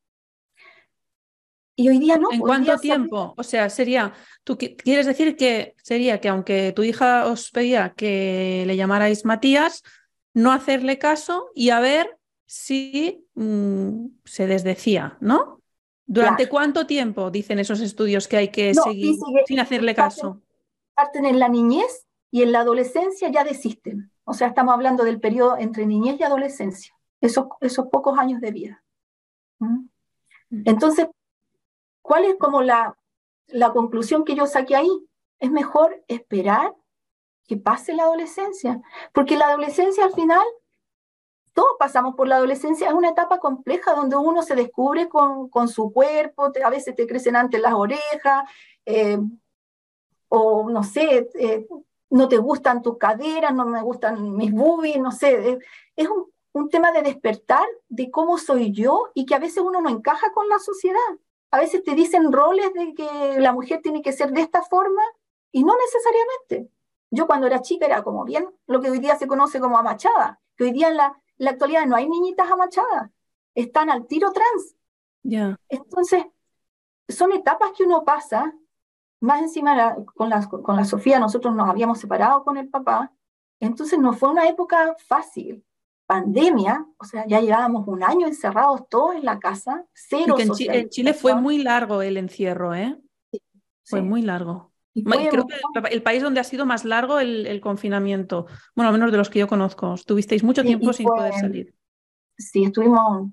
[1.76, 2.32] Y hoy día no.
[2.32, 3.36] ¿En cuánto tiempo?
[3.38, 8.64] O sea, sería, tú quieres decir que sería que aunque tu hija os pedía que
[8.66, 9.84] le llamarais Matías,
[10.34, 15.62] no hacerle caso y a ver si mm, se desdecía, ¿no?
[16.08, 20.42] ¿Durante cuánto tiempo dicen esos estudios que hay que seguir sin hacerle caso?
[20.96, 24.12] Parten en la niñez y en la adolescencia ya desisten.
[24.24, 28.52] O sea, estamos hablando del periodo entre niñez y adolescencia esos, esos pocos años de
[28.52, 28.84] vida.
[29.60, 29.86] ¿Mm?
[30.66, 31.08] Entonces,
[32.02, 32.98] ¿cuál es como la,
[33.48, 34.92] la conclusión que yo saqué ahí?
[35.40, 36.76] Es mejor esperar
[37.48, 38.82] que pase la adolescencia,
[39.14, 40.46] porque la adolescencia al final,
[41.54, 45.68] todos pasamos por la adolescencia, es una etapa compleja donde uno se descubre con, con
[45.68, 48.44] su cuerpo, a veces te crecen antes las orejas,
[48.86, 49.18] eh,
[50.28, 51.68] o no sé, eh,
[52.10, 55.60] no te gustan tus caderas, no me gustan mis boobies, no sé,
[55.96, 59.82] es un un tema de despertar de cómo soy yo y que a veces uno
[59.82, 61.00] no encaja con la sociedad.
[61.52, 65.02] A veces te dicen roles de que la mujer tiene que ser de esta forma
[65.52, 66.72] y no necesariamente.
[67.10, 70.40] Yo cuando era chica era como bien lo que hoy día se conoce como amachada,
[70.56, 73.10] que hoy día en la, actualidad no hay niñitas amachadas,
[73.56, 74.76] están al tiro trans.
[75.24, 76.26] ya Entonces,
[77.10, 78.54] son etapas que uno pasa,
[79.20, 83.12] más encima con, la, con la Sofía nosotros nos habíamos separado con el papá,
[83.60, 85.64] entonces no fue una época fácil
[86.14, 90.90] pandemia, o sea, ya llevábamos un año encerrados todos en la casa, cero en, en,
[90.90, 92.96] Chile fue muy largo el encierro, ¿eh?
[93.84, 94.72] fue muy largo.
[94.94, 95.56] Creo que
[95.92, 98.46] el, país donde ha sido más largo el, confinamiento,
[98.76, 101.74] bueno, al menos de los que yo conozco, estuvisteis mucho tiempo sin poder salir.
[102.38, 103.30] Sí, estuvimos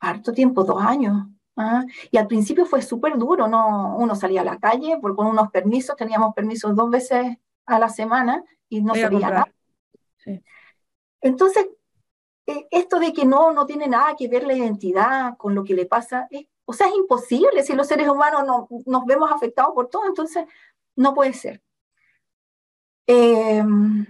[0.00, 1.28] harto tiempo, dos años.
[1.56, 1.84] ¿ah?
[2.10, 5.50] Y al principio fue súper duro, no, uno salía a la calle por, con unos
[5.50, 9.54] permisos, teníamos permisos dos veces a la semana y no sabía nada.
[11.20, 11.68] Entonces,
[12.46, 15.74] eh, esto de que no, no tiene nada que ver la identidad con lo que
[15.74, 16.28] le pasa,
[16.64, 20.44] o sea, es imposible si los seres humanos no, nos vemos afectados por todo, entonces
[20.96, 21.62] no puede ser.
[23.06, 24.06] Em,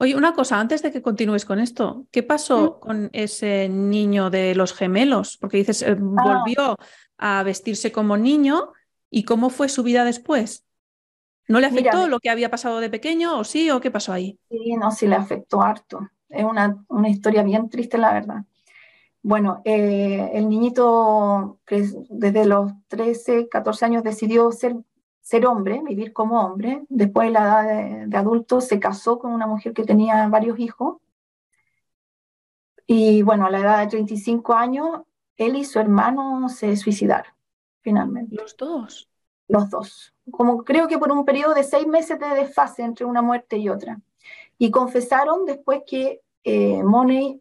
[0.00, 4.54] Oye, una cosa, antes de que continúes con esto, ¿qué pasó con ese niño de
[4.54, 5.36] los gemelos?
[5.38, 5.96] Porque dices, eh, ah.
[5.98, 6.76] volvió
[7.16, 8.72] a vestirse como niño
[9.10, 10.64] y cómo fue su vida después.
[11.48, 14.38] ¿No le afectó lo que había pasado de pequeño o sí o qué pasó ahí?
[14.50, 16.08] Sí, no, sí le afectó harto.
[16.28, 18.44] Es una, una historia bien triste, la verdad.
[19.22, 24.76] Bueno, eh, el niñito que desde los 13, 14 años decidió ser
[25.28, 26.86] ser hombre, vivir como hombre.
[26.88, 30.96] Después de la edad de, adulto se casó con una mujer que tenía varios hijos.
[32.86, 35.02] Y bueno, a la edad de 35 años,
[35.36, 37.30] él y su hermano se suicidaron,
[37.82, 38.36] finalmente.
[38.36, 39.10] ¿Los dos?
[39.48, 40.14] Los dos.
[40.30, 43.68] Como creo que por un periodo de seis meses de desfase entre una muerte y
[43.68, 44.00] otra.
[44.58, 47.40] Y confesaron después que eh, Money,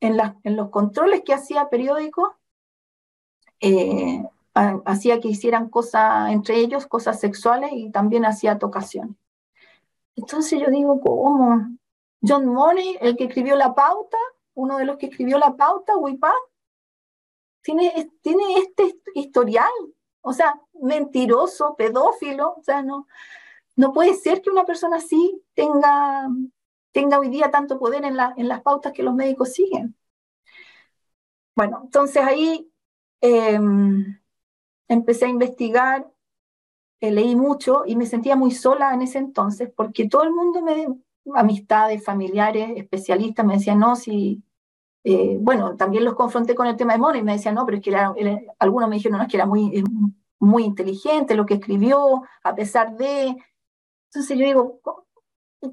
[0.00, 2.36] en, en los controles que hacía periódico,
[3.60, 4.22] eh,
[4.84, 9.16] hacía que hicieran cosas entre ellos, cosas sexuales y también hacía tocaciones.
[10.16, 11.78] Entonces yo digo, ¿cómo?
[12.20, 14.18] John Money, el que escribió la pauta,
[14.54, 16.32] uno de los que escribió la pauta, Wipa,
[17.62, 19.70] tiene, tiene este historial,
[20.20, 23.06] o sea, mentiroso, pedófilo, o sea, no,
[23.76, 26.28] no puede ser que una persona así tenga,
[26.98, 29.94] tenga hoy día tanto poder en, la, en las pautas que los médicos siguen.
[31.54, 32.72] Bueno, entonces ahí
[33.20, 34.18] em,
[34.88, 36.10] empecé a investigar,
[37.00, 40.60] eh, leí mucho y me sentía muy sola en ese entonces porque todo el mundo
[40.60, 40.88] me,
[41.36, 44.42] amistades, familiares, especialistas, me decían, no, si,
[45.04, 47.78] eh, bueno, también los confronté con el tema de Mono y me decían, no, pero
[47.78, 47.94] es que
[48.58, 49.84] algunos me dijeron, no, es que era muy, eh,
[50.40, 53.36] muy inteligente lo que escribió, a pesar de...
[54.06, 54.80] Entonces yo digo,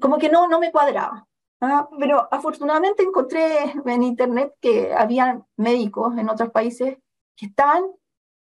[0.00, 1.26] como que no, no me cuadraba.
[1.60, 1.88] ¿ah?
[1.98, 6.98] Pero afortunadamente encontré en internet que había médicos en otros países
[7.36, 7.84] que estaban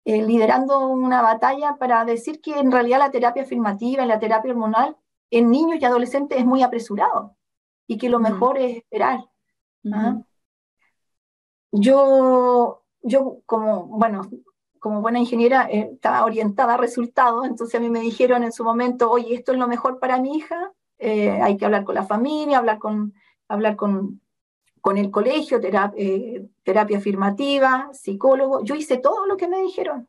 [0.04, 4.50] eh, liderando una batalla para decir que en realidad la terapia afirmativa y la terapia
[4.50, 4.96] hormonal
[5.30, 7.36] en niños y adolescentes es muy apresurado
[7.86, 9.24] y que lo mejor es esperar.
[9.92, 10.20] ¿ah?
[11.72, 14.28] Yo, yo como, bueno,
[14.78, 18.62] como buena ingeniera eh, estaba orientada a resultados, entonces a mí me dijeron en su
[18.62, 20.73] momento, oye, esto es lo mejor para mi hija,
[21.04, 23.12] eh, hay que hablar con la familia, hablar con,
[23.48, 24.22] hablar con,
[24.80, 28.64] con el colegio, eh, terapia, afirmativa, psicólogo.
[28.64, 30.08] Yo hice todo lo que me dijeron.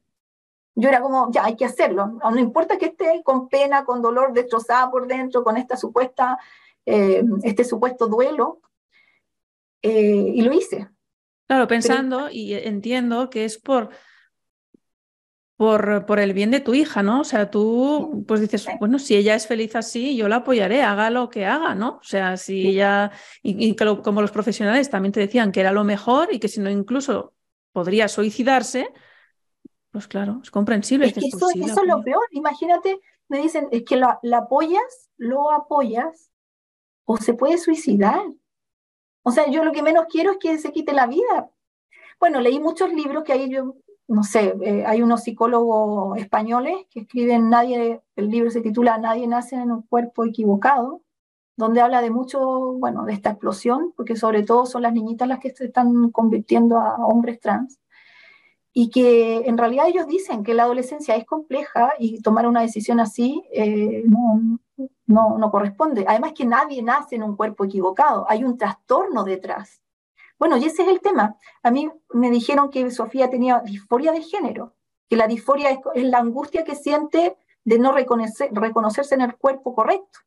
[0.73, 2.19] Yo era como, ya, hay que hacerlo.
[2.21, 6.38] No importa que esté con pena, con dolor, destrozada por dentro, con esta supuesta,
[6.86, 8.60] eh, este supuesto duelo.
[9.81, 10.89] Eh, y lo hice.
[11.47, 13.89] Claro, pensando y entiendo que es por
[15.58, 17.22] por, por, el bien de tu hija, ¿no?
[17.22, 21.10] O sea, tú pues dices, bueno, si ella es feliz así, yo la apoyaré, haga
[21.10, 21.98] lo que haga, ¿no?
[21.98, 26.34] O sea, si ella, y, como los profesionales también te decían que era lo mejor
[26.34, 27.34] y que si no incluso
[27.72, 28.89] podría suicidarse,
[29.91, 31.08] pues claro, es comprensible.
[31.08, 35.10] Es que eso, eso es lo peor, imagínate, me dicen, es que la, la apoyas,
[35.18, 36.32] lo apoyas,
[37.06, 38.22] o se puede suicidar.
[39.24, 41.50] O sea, yo lo que menos quiero es que se quite la vida.
[42.20, 43.76] Bueno, leí muchos libros que ahí yo
[44.08, 49.28] no sé, eh, hay unos psicólogos españoles que escriben Nadie, el libro se titula Nadie
[49.28, 51.02] nace en un cuerpo equivocado,
[51.58, 55.39] donde habla de mucho, bueno, de esta explosión, porque sobre todo son las niñitas las
[55.39, 57.80] que se están convirtiendo a hombres trans,
[58.74, 63.00] y que en realidad ellos dicen que la adolescencia es compleja y tomar una decisión
[63.00, 64.60] así eh, no,
[65.08, 66.04] no, no corresponde.
[66.06, 69.82] Además que nadie nace en un cuerpo equivocado, hay un trastorno detrás.
[70.38, 71.38] Bueno, y ese es el tema.
[71.63, 74.76] A mí me dijeron que Sofía tenía disforia de género,
[75.10, 79.74] que la disforia es, la angustia que siente de no reconocer, reconocerse en el cuerpo
[79.74, 80.19] correcto.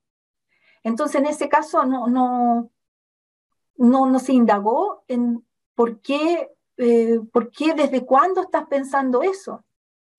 [0.83, 2.71] Entonces, en ese caso, no, no,
[3.77, 5.45] no, no se indagó en
[5.75, 9.65] por qué, eh, por qué, desde cuándo estás pensando eso.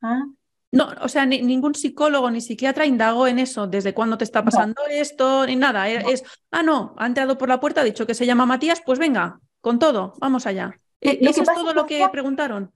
[0.01, 0.23] ¿Ah?
[0.71, 4.83] No, o sea, ningún psicólogo ni psiquiatra indagó en eso, desde cuándo te está pasando
[4.87, 5.89] esto, ni nada.
[5.89, 8.99] Es, ah, no, ha entrado por la puerta, ha dicho que se llama Matías, pues
[8.99, 10.79] venga, con todo, vamos allá.
[11.01, 12.71] Eh, ¿Eso es todo lo que preguntaron?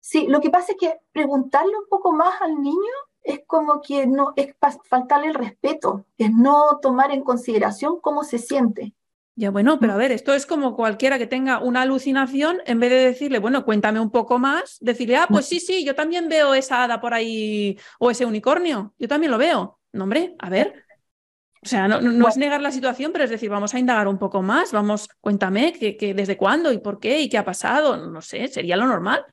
[0.00, 4.06] Sí, lo que pasa es que preguntarle un poco más al niño es como que
[4.06, 4.54] no es
[4.84, 8.94] faltarle el respeto, es no tomar en consideración cómo se siente.
[9.34, 12.90] Ya bueno, pero a ver, esto es como cualquiera que tenga una alucinación, en vez
[12.90, 16.52] de decirle, bueno, cuéntame un poco más, decirle, ah, pues sí, sí, yo también veo
[16.52, 19.78] esa hada por ahí o ese unicornio, yo también lo veo.
[19.92, 20.81] No, hombre, a ver,
[21.64, 24.42] o sea, no, es negar la situación, pero es decir, vamos a indagar un poco
[24.42, 28.48] más, vamos, cuéntame que, desde cuándo y por qué y qué ha pasado, no sé,
[28.48, 29.24] sería lo normal.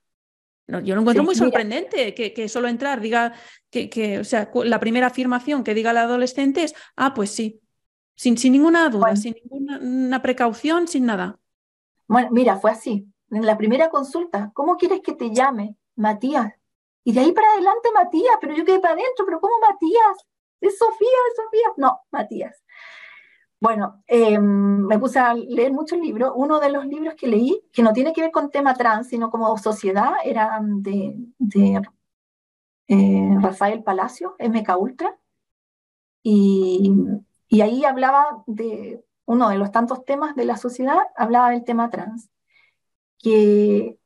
[0.67, 3.33] yo lo encuentro muy sorprendente que, solo entrar diga
[3.71, 7.59] que, que, o sea, la primera afirmación que diga el adolescente es, ah, pues sí.
[8.15, 11.39] sin, sin ninguna duda, sin ninguna precaución, sin nada.
[12.07, 13.07] Bueno, mira, fue así.
[13.31, 15.75] En la primera consulta, ¿cómo quieres que te llame?
[15.95, 16.53] Matías.
[17.03, 20.28] Y de ahí para adelante Matías, pero yo quedé para adentro, pero ¿cómo Matías?
[20.61, 21.73] Es Sofía, es Sofía.
[21.77, 22.63] No, Matías.
[23.61, 26.31] Bueno, em, me puse a leer muchos libros.
[26.35, 29.29] Uno de los libros que leí, que no tiene que ver con tema trans, sino
[29.29, 31.15] como sociedad, era de,
[32.87, 35.19] eh, Rafael Palacio, MK Ultra.
[36.23, 36.93] Y,
[37.47, 41.89] y ahí hablaba de uno de los tantos temas de la sociedad, hablaba del tema
[41.89, 42.29] trans.
[43.19, 43.99] Que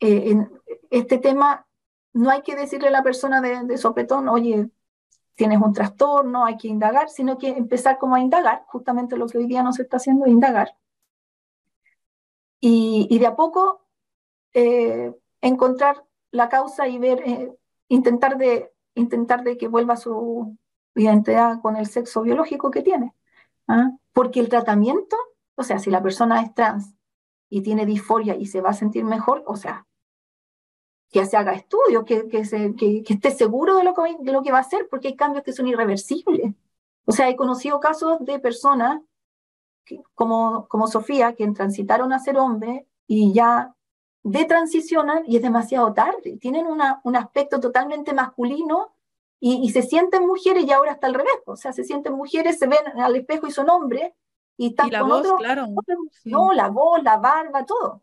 [0.00, 0.50] eh, en
[0.90, 1.66] este tema
[2.12, 4.70] no hay que decirle a la persona de, de sopetón, oye,
[5.38, 9.38] tienes un trastorno, hay que indagar, sino que empezar como a indagar, justamente lo que
[9.38, 10.76] hoy día no se está haciendo, indagar.
[12.60, 13.86] Y, de a poco
[14.52, 20.56] eh, encontrar la causa y ver, eh, intentar, de, intentar de que vuelva su
[20.96, 23.14] identidad con el sexo biológico que tiene.
[23.68, 23.92] ¿ah?
[24.12, 25.16] Porque el tratamiento,
[25.54, 26.96] o sea, si la persona es trans
[27.48, 29.86] y tiene disforia y se va a sentir mejor, o sea,
[31.10, 34.42] que se haga estudios, que, que, se, que, esté seguro de lo, que, de lo
[34.42, 36.52] que va a hacer, porque hay cambios que son irreversibles.
[37.06, 39.00] O sea, he conocido casos de personas
[40.14, 43.74] como, como Sofía, que transitaron a ser hombre y ya
[44.22, 46.36] detransicionan y es demasiado tarde.
[46.38, 48.94] Tienen una, un aspecto totalmente masculino
[49.40, 51.40] y, y, se sienten mujeres y ahora está al revés.
[51.46, 54.12] O sea, se sienten mujeres, se ven al espejo y son hombres
[54.58, 55.66] y están la con voz, claro.
[56.24, 58.02] No, la voz, la barba, todo.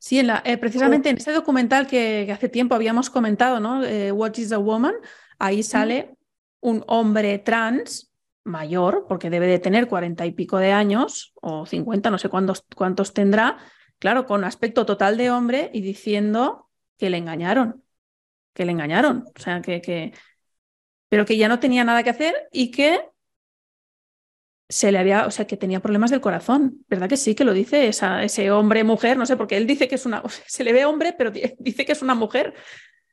[0.00, 3.84] Sí, en la, eh, precisamente en ese documental que, hace tiempo habíamos comentado, ¿no?
[3.84, 4.94] Eh, What is a Woman,
[5.38, 6.16] ahí sale
[6.60, 8.10] un hombre trans
[8.42, 12.64] mayor, porque debe de tener cuarenta y pico de años, o cincuenta, no sé cuántos,
[12.74, 13.58] cuántos tendrá,
[13.98, 17.84] claro, con aspecto total de hombre y diciendo que le engañaron,
[18.54, 20.14] que le engañaron, o sea, que, que
[21.10, 23.02] pero que ya no tenía nada que hacer y que
[24.70, 27.34] se le había, o sea, que tenía problemas del corazón, ¿verdad que sí?
[27.34, 30.22] Que lo dice esa, ese hombre, mujer, no sé, porque él dice que es una,
[30.46, 32.54] se le ve hombre, pero dice que es una mujer.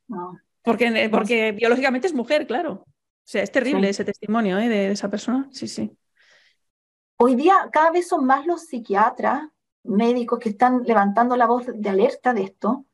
[0.08, 0.40] No.
[0.62, 2.84] Porque, porque biológicamente es mujer, claro.
[2.86, 4.70] O sea, es terrible ese testimonio ¿eh?
[4.70, 5.50] de esa persona.
[5.52, 5.92] Sí, sí.
[7.18, 9.50] Hoy día cada vez son más los psiquiatras,
[9.84, 12.86] médicos que están levantando la voz de alerta de esto,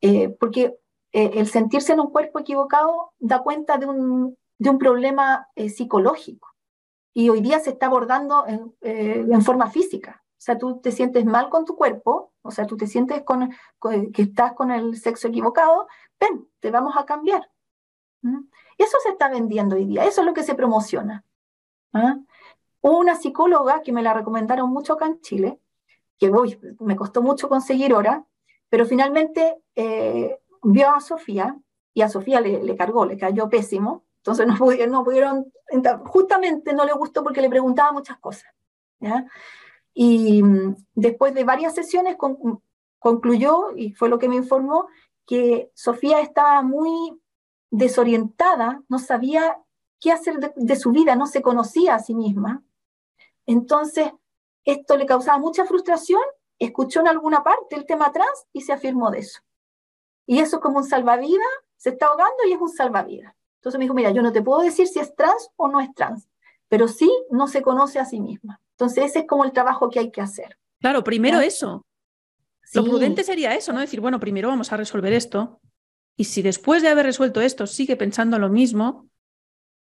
[0.00, 0.76] eh, porque
[1.12, 6.53] eh, el sentirse en un cuerpo equivocado da cuenta de un, de un problema psicológico
[7.14, 10.22] y hoy día se está abordando en, eh, en, forma física.
[10.32, 13.50] O sea, tú te sientes mal con tu cuerpo, o sea, tú te sientes con,
[14.12, 15.86] que estás con el sexo equivocado,
[16.20, 17.48] ven, te vamos a cambiar.
[18.20, 18.40] ¿Mm?
[18.76, 21.24] Eso se está vendiendo hoy día, eso es lo que se promociona.
[21.92, 22.18] ¿Ah?
[22.80, 25.60] Una psicóloga que me la recomendaron mucho acá en Chile,
[26.18, 28.26] que voy, me costó mucho conseguir ahora,
[28.68, 31.56] pero finalmente eh, vio a Sofía
[31.94, 35.52] y a Sofía le, le cargó, le cayó pésimo, entonces no pudieron,
[36.06, 38.50] justamente no le gustó porque le preguntaba muchas cosas.
[39.92, 42.16] Y mm, después de varias sesiones
[42.98, 44.88] concluyó, y fue lo que me informó,
[45.26, 47.20] que Sofía estaba muy
[47.70, 49.58] desorientada, no sabía
[50.00, 52.62] qué hacer de, de su vida, no se conocía a sí misma.
[53.44, 54.10] Entonces,
[54.64, 56.22] esto le causaba mucha frustración,
[56.58, 59.40] escuchó en alguna parte el tema trans y se afirmó de eso.
[60.24, 61.46] Y eso como un salvavidas,
[61.76, 63.34] se está ahogando y es un salvavidas.
[63.64, 65.88] Entonces me dijo, mira, yo no te puedo decir si es trans o no es
[65.94, 66.28] trans,
[66.68, 68.60] pero sí no se conoce a sí misma.
[68.72, 70.58] Entonces ese es como el trabajo que hay que hacer.
[70.80, 71.86] Claro, primero eso.
[72.74, 73.80] Lo prudente sería eso, ¿no?
[73.80, 75.62] Decir, bueno, primero vamos a resolver esto.
[76.14, 79.08] Y si después de haber resuelto esto sigue pensando lo mismo,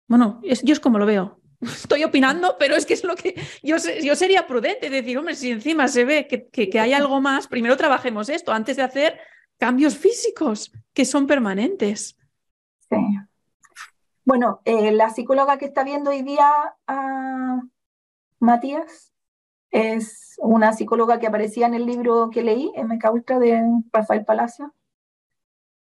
[0.07, 1.39] bueno, yo es como lo veo.
[1.61, 5.51] Estoy opinando, pero es que es lo que yo, yo sería prudente, decir, hombre, si
[5.51, 9.21] encima se ve que, que, que hay algo más, primero trabajemos esto antes de hacer
[9.57, 12.17] cambios físicos que son permanentes.
[12.89, 12.97] Sí.
[14.29, 17.61] Bueno, eh, la psicóloga que está viendo hoy día a
[18.37, 19.11] Matías
[19.71, 23.59] es una psicóloga que aparecía en el libro que leí, MK Ultra, de
[23.91, 24.71] Rafael Palacio,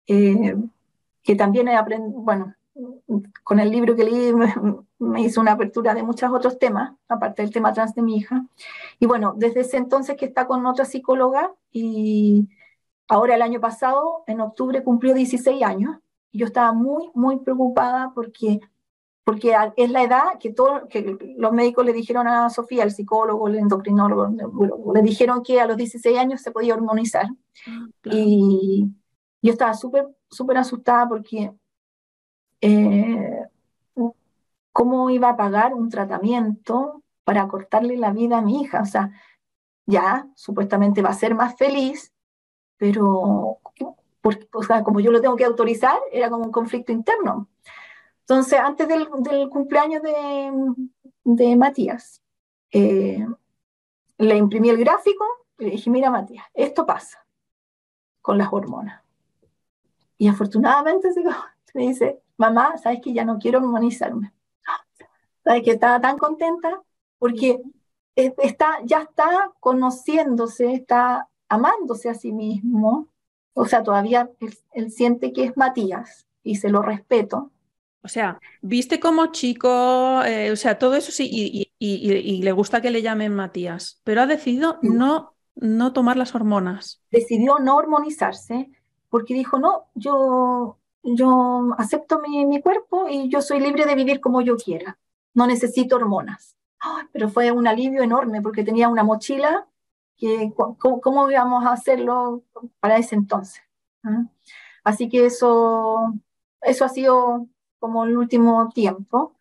[0.07, 0.55] eh,
[1.23, 1.71] que también
[2.13, 2.55] bueno,
[3.43, 4.35] con el libro que leí
[4.99, 8.45] me, hizo una apertura de muchos otros temas, aparte del tema trans de mi hija.
[8.99, 12.51] Y bueno, desde ese entonces que está con otra psicóloga y
[13.09, 15.97] ahora el año pasado, en octubre, cumplió 16 años
[16.37, 18.61] yo estaba muy, muy preocupada porque,
[19.25, 23.49] porque es la edad que, todo, que los médicos le dijeron a Sofía, el psicólogo,
[23.49, 24.29] el endocrinólogo,
[24.95, 27.27] le dijeron que a los 16 años se podía hormonizar.
[27.67, 28.87] Ah, y
[29.43, 31.53] yo estaba súper, súper asustada porque
[32.61, 33.47] eh,
[34.73, 38.83] cómo iba a pagar un tratamiento para cortarle la vida a mi hija.
[38.83, 39.11] O sea,
[39.87, 42.13] ya supuestamente va a ser más feliz,
[42.77, 43.59] pero
[44.53, 47.49] o sea, como yo lo tengo que autorizar, era como un conflicto interno.
[48.21, 50.53] Entonces, antes del, cumpleaños de,
[51.25, 52.23] de Matías.
[52.73, 53.27] Eh,
[54.19, 55.25] le imprimí el gráfico
[55.59, 57.27] y le dije, mira Matías, esto pasa
[58.23, 59.03] con las hormonas.
[60.19, 61.11] Y afortunadamente
[61.75, 64.33] me dice, mamá, sabes que ya no quiero hormonizarme.
[65.45, 66.83] Sabes que estaba tan contenta
[67.19, 67.63] porque
[68.15, 73.09] está, ya está conociéndose, está amándose a sí mismo.
[73.59, 74.31] O sea, todavía
[74.73, 77.51] él siente que es Matías y se lo respeto,
[78.07, 81.29] o sea, viste como chico, eh, o sea, todo eso sí,
[81.77, 87.03] y, le gusta que le llamen Matías, pero ha decidido no, no tomar las hormonas.
[87.11, 88.71] Decidió no hormonizarse
[89.09, 94.41] porque dijo, no, yo, yo acepto mi, cuerpo y yo soy libre de vivir como
[94.41, 94.99] yo quiera,
[95.35, 96.55] no necesito hormonas.
[97.11, 99.67] pero fue un alivio enorme porque tenía una mochila
[100.17, 102.43] que, ¿cómo, íbamos a hacerlo
[102.81, 103.63] para ese entonces?
[104.03, 104.25] ¿Ah?
[104.85, 106.15] Así que eso,
[106.63, 107.49] eso ha sido
[107.79, 109.37] como el último tiempo.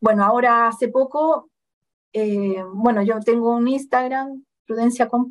[0.00, 1.50] Bueno, ahora hace poco,
[2.12, 5.30] eh, bueno, yo tengo un Instagram, Prudencia con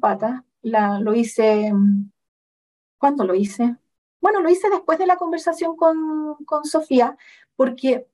[0.62, 1.74] la, lo hice,
[2.98, 3.76] ¿cuándo lo hice?
[4.22, 7.18] Bueno, lo hice después de la conversación con, con Sofía,
[7.56, 8.08] porque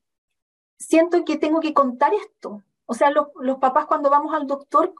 [0.78, 2.64] siento que tengo que contar esto.
[2.86, 4.94] O sea, los, los papás cuando vamos al doctor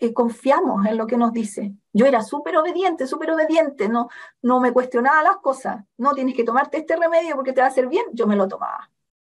[0.00, 1.74] eh, confiamos en lo que nos dice.
[1.92, 4.08] Yo era súper obediente, súper obediente, no,
[4.42, 5.84] no me cuestionaba las cosas.
[5.98, 8.06] No, tienes que tomarte este remedio porque te va a hacer bien.
[8.14, 8.90] Yo me lo tomaba,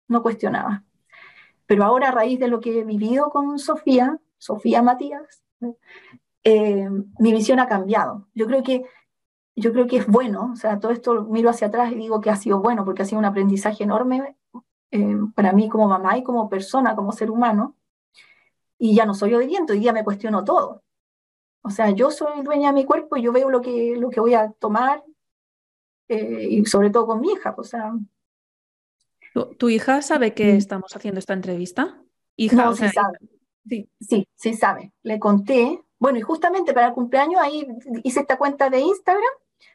[0.08, 0.84] no cuestionaba.
[1.66, 5.42] Pero ahora, a raíz de lo que he vivido con Sofía, Sofía Matías,
[6.44, 6.88] eh,
[7.18, 8.28] mi visión ha cambiado.
[8.34, 8.84] Yo creo que
[9.54, 12.30] yo creo que es bueno, o sea, todo esto miro hacia atrás y digo que
[12.30, 14.34] ha sido bueno porque ha sido un aprendizaje enorme
[14.90, 17.76] eh, para mí como mamá y como persona, como ser humano,
[18.84, 20.82] y ya no soy obediente, hoy día me cuestiono todo.
[21.62, 24.18] O sea, yo soy dueña de mi cuerpo y yo veo lo que, lo que
[24.18, 25.04] voy a tomar,
[26.08, 27.54] eh, y sobre todo con mi hija.
[27.56, 27.92] O sea,
[29.56, 32.02] ¿Tu, hija sabe que estamos haciendo esta entrevista?
[32.34, 33.18] Hija, no, sí sabe.
[33.68, 33.88] Sí.
[34.00, 34.92] sí, sí sabe.
[35.04, 35.80] Le conté.
[36.00, 37.64] Bueno, y justamente para el cumpleaños ahí
[38.02, 39.22] hice esta cuenta de Instagram,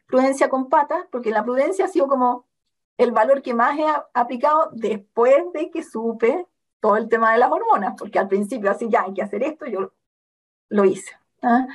[0.05, 2.45] Prudencia con Patas, porque la prudencia ha sido como
[2.97, 6.45] el valor que más he aplicado después de que supe
[6.79, 9.65] todo el tema de las hormonas, porque al principio así ya hay que hacer esto,
[9.65, 9.91] yo
[10.69, 11.11] lo hice.
[11.41, 11.67] ¿ah?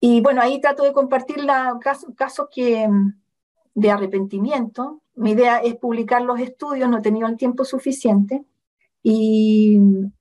[0.00, 1.46] Y bueno, ahí trato de compartir
[1.80, 2.88] casos, casos que,
[3.74, 5.02] de arrepentimiento.
[5.14, 8.44] Mi idea es publicar los estudios, no he tenido el tiempo suficiente.
[9.02, 9.78] Y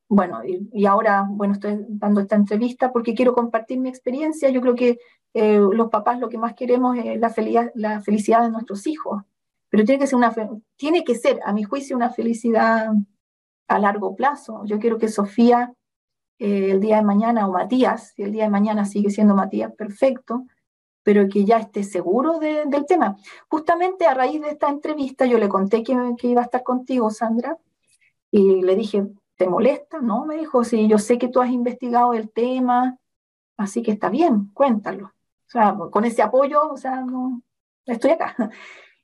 [0.07, 4.49] bueno, y, ahora, bueno, estoy dando esta entrevista porque quiero compartir mi experiencia.
[4.49, 4.99] Yo creo que
[5.33, 9.23] eh, los papás lo que más queremos es la, felicidad, la felicidad de nuestros hijos.
[9.69, 10.33] Pero tiene que ser, una,
[10.75, 12.91] tiene que ser, a mi juicio, una felicidad
[13.67, 14.63] a largo plazo.
[14.65, 15.73] Yo quiero que Sofía
[16.37, 19.73] eh, el día de mañana, o Matías, si el día de mañana sigue siendo Matías,
[19.73, 20.45] perfecto,
[21.03, 23.15] pero que ya esté seguro del tema.
[23.47, 27.09] Justamente a raíz de esta entrevista yo le conté que, que, iba a estar contigo,
[27.09, 27.57] Sandra,
[28.31, 29.07] y le dije,
[29.37, 30.01] ¿te molesta?
[30.01, 32.97] No, me dijo, sí, yo sé que tú has investigado el tema,
[33.57, 35.07] así que está bien, cuéntalo.
[35.07, 37.41] O sea, con ese apoyo, o sea, no,
[37.85, 38.35] estoy acá.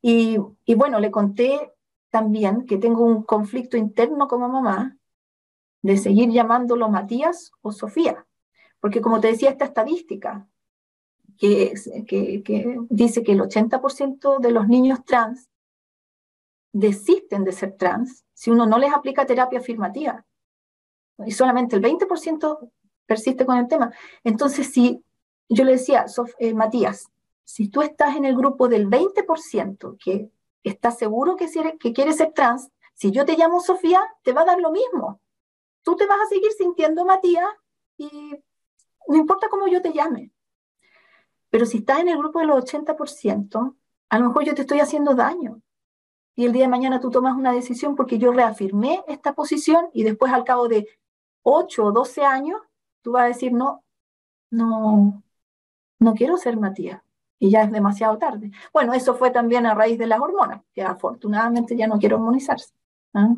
[0.03, 1.73] Y, y bueno, le conté
[2.11, 4.97] también que tengo un conflicto interno como mamá
[5.81, 8.27] de seguir llamándolo Matías o Sofía.
[8.79, 10.47] Porque como te decía, esta estadística
[11.37, 11.73] que,
[12.07, 15.49] que, dice que el 80% de los niños trans
[16.73, 20.25] desisten de ser trans si uno no les aplica terapia afirmativa.
[21.25, 22.71] Y solamente el 20%
[23.05, 23.91] persiste con el tema.
[24.23, 25.03] Entonces, si
[25.47, 26.05] yo le decía,
[26.39, 27.07] eh, Matías,
[27.43, 30.29] si tú estás en el grupo del 20% que
[30.63, 31.47] ¿Estás seguro que,
[31.79, 32.69] que quieres ser trans?
[32.93, 35.21] Si yo te llamo Sofía, te va a dar lo mismo.
[35.83, 37.49] Tú te vas a seguir sintiendo Matías
[37.97, 38.35] y
[39.07, 40.31] no importa cómo yo te llame.
[41.49, 43.75] Pero si estás en el grupo de los 80%,
[44.09, 45.61] a lo mejor yo te estoy haciendo daño.
[46.35, 50.03] Y el día de mañana tú tomas una decisión porque yo reafirmé esta posición y
[50.03, 50.87] después al cabo de
[51.43, 52.61] 8 o 12 años,
[53.01, 53.83] tú vas a decir, no,
[54.49, 55.23] no,
[55.99, 57.01] no quiero ser Matías
[57.41, 58.51] y ya es demasiado tarde.
[58.71, 62.71] Bueno, eso fue también a raíz de las hormonas, que afortunadamente ya no quiero hormonizarse.
[63.15, 63.35] ¿ah?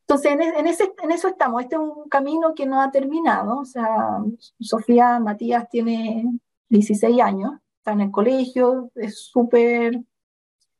[0.00, 1.60] Entonces, en, en, ese, en eso estamos.
[1.60, 3.58] Este es un camino que no ha terminado.
[3.58, 4.18] O sea,
[4.58, 6.24] Sofía Matías tiene
[6.70, 10.00] 16 años, está en el colegio, es súper,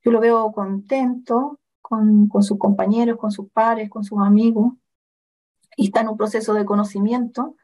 [0.02, 4.72] yo lo veo contento con, con sus compañeros, con sus pares, con sus amigos,
[5.76, 7.56] y está en un proceso de conocimiento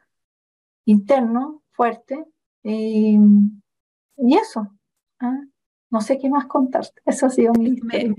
[0.85, 2.23] interno fuerte.
[2.61, 3.17] y
[4.15, 4.67] eso,
[5.21, 5.39] Ah,
[5.91, 7.01] no sé qué más contarte.
[7.05, 8.15] Eso ha sido mi me,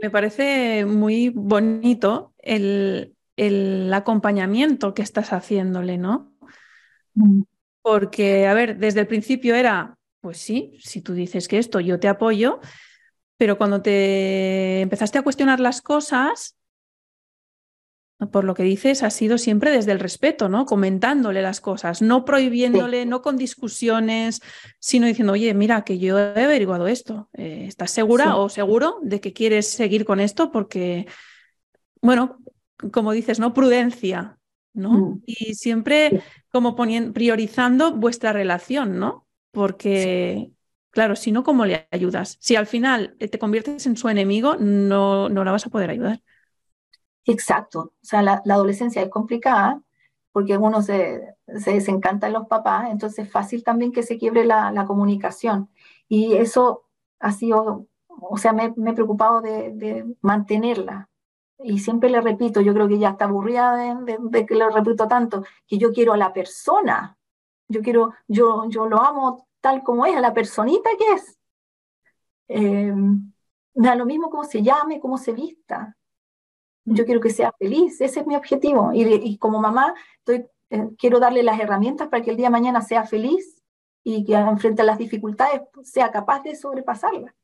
[0.00, 6.32] me, parece muy bonito el, el, acompañamiento que estás haciéndole, ¿no?
[7.14, 7.42] Mm.
[7.82, 12.00] Porque, a ver, desde el principio era, pues sí, si tú dices que esto, yo
[12.00, 12.60] te apoyo,
[13.36, 16.55] pero cuando te empezaste a cuestionar las cosas,
[18.32, 20.64] por lo que dices, ha sido siempre desde el respeto, ¿no?
[20.64, 24.40] Comentándole las cosas, no prohibiéndole, no con discusiones,
[24.78, 27.28] sino diciendo, oye, mira, que yo he averiguado esto.
[27.34, 30.50] Eh, ¿Estás segura o seguro de que quieres seguir con esto?
[30.50, 31.06] Porque,
[32.00, 32.38] bueno,
[32.90, 33.52] como dices, ¿no?
[33.52, 34.38] Prudencia,
[34.72, 34.92] ¿no?
[34.92, 35.22] Mm.
[35.26, 39.26] Y siempre como poniendo, priorizando vuestra relación, ¿no?
[39.50, 40.52] Porque,
[40.90, 42.38] claro, si no, ¿cómo le ayudas?
[42.40, 46.22] Si al final te conviertes en su enemigo, no, no la vas a poder ayudar.
[47.26, 49.82] Exacto, o sea, la, adolescencia es complicada
[50.32, 54.44] porque uno se, se desencanta de los papás, entonces es fácil también que se quiebre
[54.44, 55.70] la, comunicación.
[56.08, 56.84] Y eso
[57.20, 61.08] ha sido, o sea, me, he preocupado de, mantenerla.
[61.58, 65.44] Y siempre le repito, yo creo que ya está aburrida de, que lo repito tanto,
[65.66, 67.16] que yo quiero a la persona,
[67.68, 71.38] yo quiero, yo, yo lo amo tal como es, a la personita que es.
[72.48, 75.96] Eh, me da lo mismo cómo se llame, cómo se vista
[76.86, 78.90] yo quiero que sea feliz, ese es mi objetivo.
[78.94, 82.80] Y, como mamá, estoy, eh, quiero darle las herramientas para que el día de mañana
[82.80, 83.62] sea feliz
[84.04, 87.34] y que enfrente a las dificultades sea capaz de sobrepasarlas.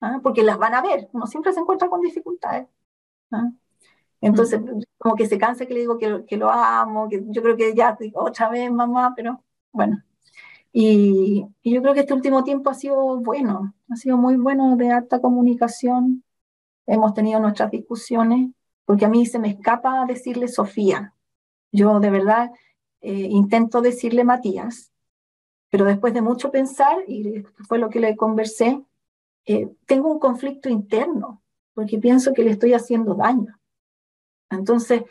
[0.00, 0.20] ¿ah?
[0.22, 2.66] Porque las van a ver, uno siempre se encuentra con dificultades.
[3.32, 3.50] ¿ah?
[4.22, 4.80] Entonces, mm.
[4.98, 7.74] como que se cansa que le digo que, que, lo amo, que yo creo que
[7.74, 9.42] ya otra vez, mamá, pero
[9.72, 10.02] bueno.
[10.72, 14.76] Y, y, yo creo que este último tiempo ha sido bueno, ha sido muy bueno
[14.76, 16.24] de alta comunicación.
[16.86, 18.50] Hemos tenido nuestras discusiones,
[18.86, 21.12] porque a mí se me escapa decirle Sofía.
[21.72, 22.50] Yo de verdad
[23.02, 24.92] eh, intento decirle Matías,
[25.68, 28.80] pero después de mucho pensar, y fue lo que le conversé,
[29.44, 31.42] eh, tengo un conflicto interno,
[31.74, 33.58] porque pienso que le estoy haciendo daño.
[34.48, 35.02] Entonces,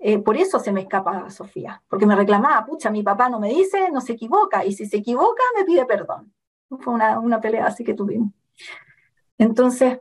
[0.00, 3.50] eh, por eso se me escapa Sofía, porque me reclamaba, pucha, mi papá no me
[3.50, 6.32] dice, no se equivoca, y si se equivoca, me pide perdón.
[6.68, 8.32] Fue una, una pelea así que tuvimos.
[9.38, 10.00] Entonces,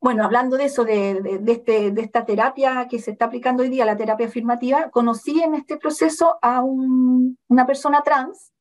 [0.00, 3.84] bueno, hablando de eso, de, este, de, esta terapia que se está aplicando hoy día,
[3.84, 8.52] la terapia afirmativa, conocí en este proceso a una persona trans,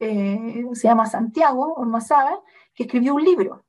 [0.00, 2.38] eh, se llama Santiago Ormazábal,
[2.74, 3.64] que escribió un libro.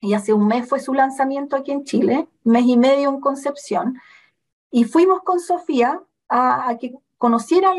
[0.00, 4.00] Y hace un mes fue su lanzamiento aquí en Chile, mes y medio en Concepción.
[4.70, 7.72] Y fuimos con Sofía a, que conociera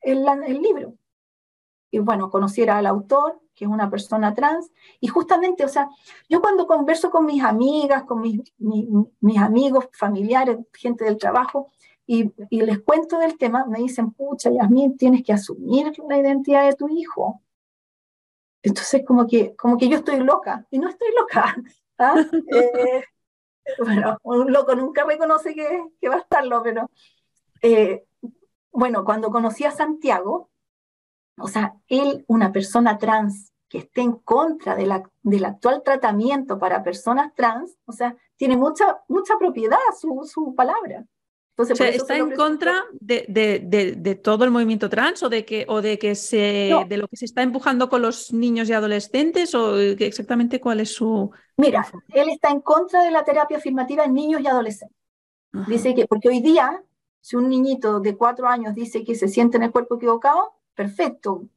[0.00, 0.94] el libro.
[1.90, 5.88] Y bueno, conociera al autor, que es una persona trans, y justamente, o sea,
[6.28, 11.72] yo cuando converso con mis amigas, con mis, mis, amigos, familiares, gente del trabajo,
[12.06, 16.64] y, y, les cuento del tema, me dicen, pucha, Yasmin, tienes que asumir la identidad
[16.64, 17.42] de tu hijo.
[18.62, 21.56] Entonces, como que, como que yo estoy loca, y no estoy loca.
[21.98, 22.24] ¿ah?
[22.52, 23.02] Eh,
[23.78, 26.90] bueno, un loco nunca reconoce que, que va a estarlo, pero
[27.62, 28.04] eh,
[28.70, 30.50] bueno, cuando conocí a Santiago,
[31.38, 36.58] o sea, él, una persona trans que esté en contra de la, del actual tratamiento
[36.58, 41.04] para personas trans, o sea, tiene mucha, mucha propiedad su, su palabra.
[41.58, 45.80] Entonces, ¿Está en contra de, de, de, todo el movimiento trans o de que, o
[45.80, 49.78] de que se de lo que se está empujando con los niños y adolescentes o
[49.78, 54.42] exactamente cuál es su Mira, él está en contra de la terapia afirmativa en niños
[54.42, 54.98] y adolescentes.
[55.66, 56.84] Dice que porque hoy día
[57.26, 61.48] si un niñito de cuatro años dice que se siente en el cuerpo equivocado, perfecto,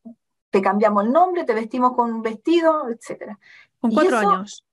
[0.49, 3.37] te cambiamos el nombre, te vestimos con un vestido, etc.
[3.79, 4.65] Con cuatro años.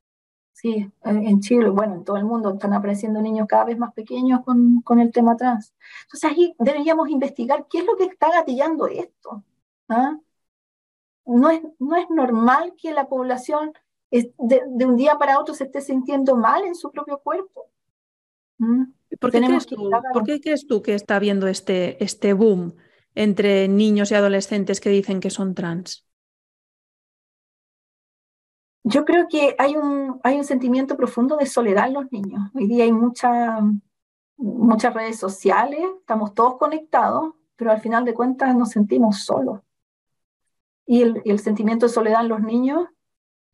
[0.53, 4.40] Sí, en Chile, bueno, en todo el mundo están apareciendo niños cada vez más pequeños
[4.42, 5.74] con, con el tema trans.
[6.05, 9.44] Entonces ahí deberíamos investigar qué es lo que está gatillando esto.
[9.90, 10.16] ¿ah?
[11.26, 13.74] No, es, no es normal que la población
[14.11, 17.66] de, de, un día para otro se esté sintiendo mal en su propio cuerpo.
[18.57, 18.84] ¿Mm?
[19.20, 22.72] ¿Por, qué crees tú, ¿Por qué crees tú que está habiendo este, este boom
[23.16, 26.06] entre niños y adolescentes que dicen que son trans?
[28.84, 32.50] Yo creo que hay un, hay un sentimiento profundo de soledad en los niños.
[32.54, 33.58] Hoy día hay mucha,
[34.36, 39.60] muchas redes sociales, estamos todos conectados, pero al final de cuentas nos sentimos solos.
[40.86, 42.86] Y el, el sentimiento de soledad en los niños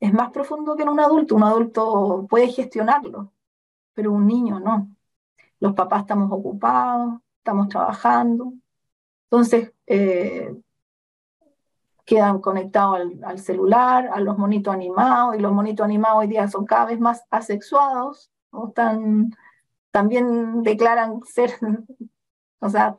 [0.01, 1.37] es más profundo que en un adulto.
[1.37, 3.33] Un adulto puede gestionarlo,
[3.95, 4.95] pero un niño no.
[5.61, 8.53] Los papás estamos ocupados, estamos trabajando,
[9.33, 10.55] entonces, eh,
[12.05, 16.67] quedan conectados al, celular, a los monitos animados, y los monitos animados hoy día son
[16.67, 19.35] cada vez más asexuados, o están,
[19.91, 21.51] también declaran ser,
[22.61, 22.95] o sea,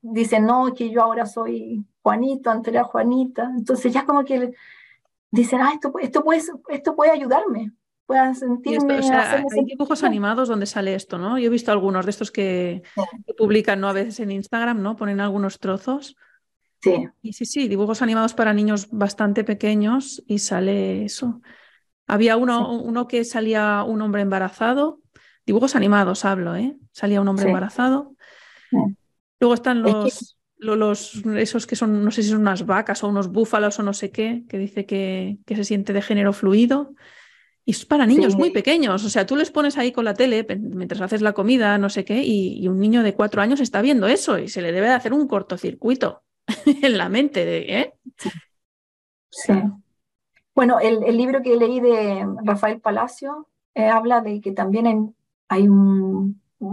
[0.00, 4.54] dicen, no, que yo ahora soy Juanito, antes era Juanita, entonces ya como que
[5.30, 7.72] dicen, ah, esto, esto, puede, esto puede ayudarme,
[8.06, 9.00] puedan sentirme.
[9.00, 11.38] hay dibujos animados donde sale esto, ¿no?
[11.38, 12.82] Yo he visto algunos de estos que,
[13.36, 13.88] publican, ¿no?
[13.88, 14.96] A veces en Instagram, ¿no?
[14.96, 16.16] Ponen algunos trozos.
[16.80, 17.08] Sí.
[17.22, 21.40] Y sí, sí, dibujos animados para niños bastante pequeños y sale eso.
[22.06, 25.02] Había uno, uno que salía un hombre embarazado,
[25.44, 26.76] Dibujos animados hablo, ¿eh?
[26.92, 28.14] Salía un hombre embarazado.
[29.40, 33.28] Luego están los, los, esos que son, no sé si son unas vacas o unos
[33.28, 36.94] búfalos o no sé qué, que dice que, que se siente de género fluido.
[37.64, 39.04] Y es para niños muy pequeños.
[39.04, 42.04] O sea, tú les pones ahí con la tele mientras haces la comida, no sé
[42.04, 44.94] qué, y, un niño de cuatro años está viendo eso y se le debe de
[44.94, 46.22] hacer un cortocircuito
[46.66, 47.44] en la mente.
[47.44, 47.94] De, ¿eh?
[49.30, 49.52] Sí.
[50.54, 54.96] Bueno, el, el, libro que leí de Rafael Palacio eh, habla de que también hay,
[55.48, 55.68] hay,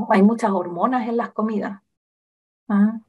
[0.10, 1.82] hay, muchas hormonas en las comidas.
[2.68, 3.00] ¿ah?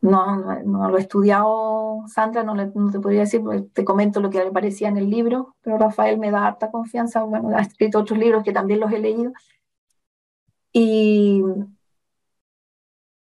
[0.00, 3.42] No, no, lo he estudiado, Sandra, no, no, te podría decir,
[3.74, 7.22] te comento lo que me parecía en el libro, pero Rafael me da harta confianza,
[7.22, 9.32] bueno, ha escrito otros libros que también los he leído.
[10.72, 11.42] Y,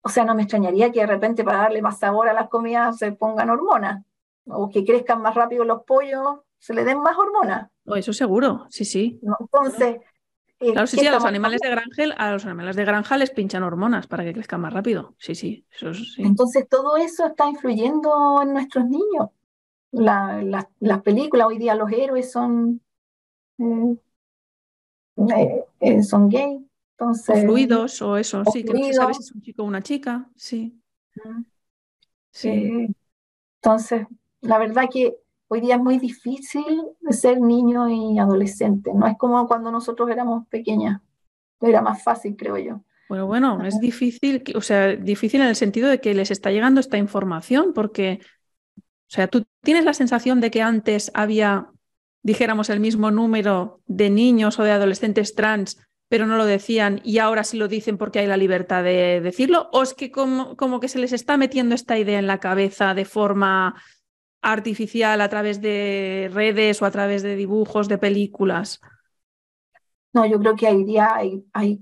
[0.03, 2.98] o sea, no me extrañaría que de repente para darle más sabor a las comidas
[2.98, 4.05] se pongan hormonas,
[4.46, 7.70] o que crezcan más rápido los pollos, se le den más hormonas.
[7.86, 9.20] Oh, eso seguro, sí, sí.
[9.40, 10.00] Entonces,
[10.71, 13.63] claro, sí, sí, a los animales de granja, a los animales de granja les pinchan
[13.63, 15.15] hormonas para que crezcan más rápido.
[15.19, 16.23] Sí, sí, eso sí.
[16.23, 19.31] Entonces todo eso está influyendo en nuestros niños.
[19.91, 22.81] las películas hoy día los héroes son
[25.17, 26.67] eh, eh, son gay.
[26.99, 29.67] Entonces, o fluidos o eso, sí, que no se sabe si es un chico o
[29.67, 30.79] una chica, sí.
[32.31, 32.89] Sí.
[33.57, 34.07] entonces,
[34.41, 35.17] la verdad que
[35.55, 36.64] Hoy día es muy difícil
[37.11, 38.90] ser niño y adolescente.
[38.94, 41.03] No es como cuando nosotros éramos pequeñas.
[41.61, 42.80] Era más fácil, creo yo.
[43.11, 46.80] Bueno, bueno, es difícil, o sea, difícil en el sentido de que les está llegando
[46.80, 48.20] esta información, porque,
[48.78, 51.66] o sea, tú tienes la sensación de que antes había,
[52.22, 55.76] dijéramos, el mismo número de niños o de adolescentes trans,
[56.09, 59.68] pero no lo decían y ahora sí lo dicen porque hay la libertad de decirlo,
[59.74, 62.94] o es que como, como que se les está metiendo esta idea en la cabeza
[62.94, 63.74] de forma
[64.43, 68.80] artificial a través de redes o a través de dibujos, de películas?
[70.12, 71.80] No, yo creo que hoy día hay, hay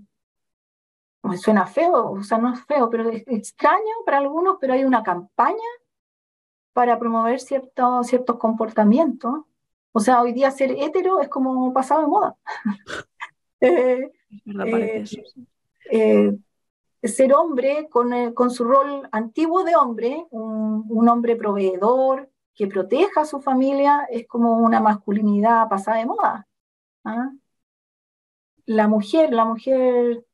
[1.39, 5.03] suena feo, o sea, no es feo, pero es extraño para algunos, pero hay una
[5.03, 5.57] campaña
[6.73, 9.43] para promover ciertos, ciertos comportamientos.
[9.93, 12.37] O sea, hoy día ser hetero es como pasado de moda.
[13.63, 14.11] Eh,
[14.65, 15.05] eh,
[15.91, 16.33] eh,
[17.03, 22.30] ser hombre con, con, su rol antiguo de hombre, un, un hombre proveedor,
[22.61, 26.47] que proteja a su familia es como una masculinidad pasada de moda.
[27.05, 27.31] ¿ah?
[28.67, 30.27] La mujer, la mujer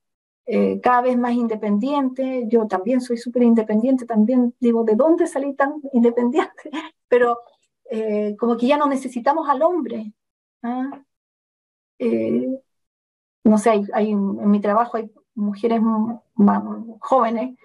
[0.45, 5.55] eh, cada vez más independiente, yo también soy súper independiente, también digo, ¿de dónde salí
[5.55, 6.69] tan independiente?
[7.07, 7.39] Pero
[7.89, 10.13] eh, como que ya no necesitamos al hombre.
[10.65, 11.01] ¿ah?
[12.01, 12.61] Eh,
[13.45, 15.81] no sé, hay, en mi trabajo hay mujeres
[16.35, 16.61] más
[16.99, 17.57] jóvenes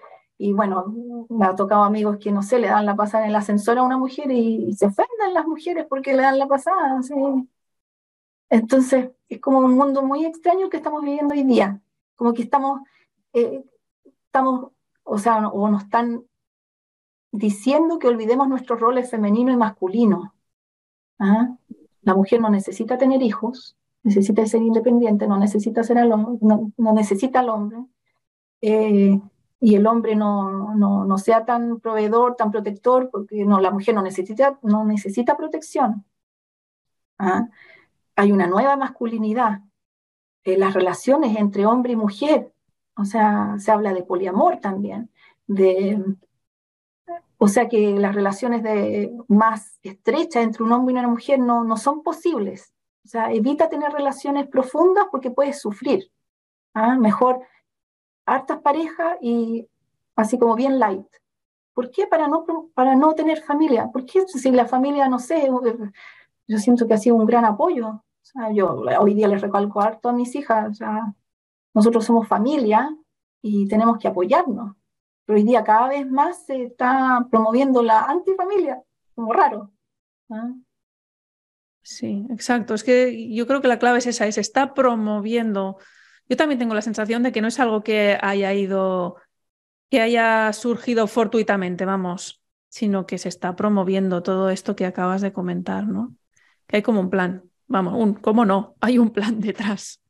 [0.42, 3.36] y bueno, me ha tocado amigos que, no sé, le dan la pasada en el
[3.36, 7.00] ascensor a una mujer y, se ofenden las mujeres porque le dan la pasada.
[8.50, 11.80] Entonces, es como un mundo muy extraño que estamos viviendo hoy día.
[12.16, 12.80] Como que estamos,
[13.32, 13.64] eh,
[14.04, 14.72] estamos
[15.04, 16.24] o sea, o nos están
[17.30, 20.34] diciendo que olvidemos nuestros roles femenino y masculino.
[21.20, 21.56] ¿Ah?
[22.02, 26.72] La mujer no necesita tener hijos, necesita ser independiente, no necesita ser al hombre, no,
[26.76, 27.78] no necesita al hombre.
[28.60, 29.20] Eh,
[29.64, 33.94] y el hombre no, no, no, sea tan proveedor, tan protector, porque no, la mujer
[33.94, 36.04] no necesita, no necesita protección.
[37.16, 37.48] ¿Ah?
[38.16, 39.60] Hay una nueva masculinidad.
[40.42, 42.52] en las relaciones entre hombre y mujer,
[42.96, 45.10] o sea, se habla de poliamor también,
[45.46, 46.04] de,
[47.38, 51.62] o sea que las relaciones de, más estrechas entre un hombre y una mujer no,
[51.62, 52.74] no son posibles.
[53.04, 56.10] O sea, evita tener relaciones profundas porque puedes sufrir.
[56.74, 56.96] ¿Ah?
[56.96, 57.42] Mejor
[58.26, 59.68] hartas parejas y
[60.16, 61.06] así como bien light.
[61.74, 62.06] ¿Por qué?
[62.06, 62.44] Para no,
[62.74, 63.88] para no tener familia.
[63.92, 65.48] ¿Por qué si la familia, no sé,
[66.46, 68.04] yo siento que ha sido un gran apoyo?
[68.54, 71.14] Yo hoy día les recalco harto a mis hijas, o sea,
[71.74, 72.94] nosotros somos familia
[73.42, 74.76] y tenemos que apoyarnos.
[75.24, 78.82] Pero hoy día cada vez más se está promoviendo la antifamilia,
[79.14, 79.70] como raro.
[80.30, 80.52] ¿ah?
[81.82, 82.74] Sí, exacto.
[82.74, 85.78] Es que yo creo que la clave es esa, se está promoviendo
[86.28, 89.16] yo también tengo la sensación de que no es algo que haya ido,
[89.90, 95.32] que haya surgido fortuitamente, vamos, sino que se está promoviendo todo esto que acabas de
[95.32, 96.16] comentar, ¿no?
[96.66, 98.76] Que hay como un plan, vamos, un, ¿cómo no?
[98.80, 100.00] Hay un plan detrás.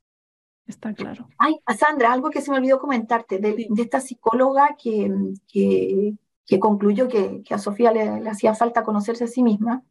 [0.65, 1.29] Está claro.
[1.39, 5.13] Ay, Sandra, algo que se me olvidó comentarte, de, esta psicóloga que,
[5.53, 9.83] que, concluyó que, a Sofía le, le, hacía falta conocerse a sí misma.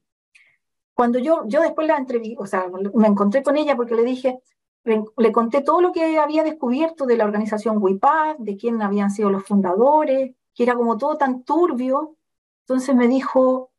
[0.94, 4.40] Cuando yo, yo después la entrevisté, o sea, me encontré con ella porque le dije,
[4.84, 9.30] le conté todo lo que había descubierto de la organización WIPAD, de quién habían sido
[9.30, 12.16] los fundadores, que era como todo tan turbio.
[12.62, 13.72] Entonces me dijo,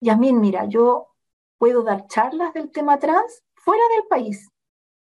[0.00, 1.08] Yasmín, mira, yo
[1.58, 4.50] puedo dar charlas del tema trans fuera del país.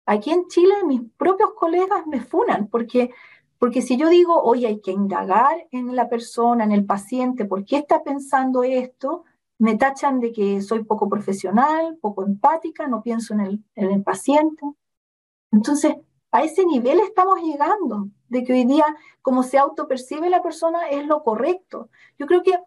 [0.07, 3.11] Aquí en Chile mis propios colegas me funan porque,
[3.59, 7.65] porque si yo digo, hoy hay que indagar en la persona, en el paciente, ¿por
[7.65, 9.25] qué está pensando esto?
[9.59, 14.03] Me tachan de que soy poco profesional, poco empática, no pienso en el, en el
[14.03, 14.65] paciente.
[15.53, 15.97] Entonces,
[16.33, 18.85] a ese nivel estamos llegando, de que hoy día,
[19.23, 21.91] como se autopercibe la persona, es lo correcto.
[22.19, 22.59] Yo creo que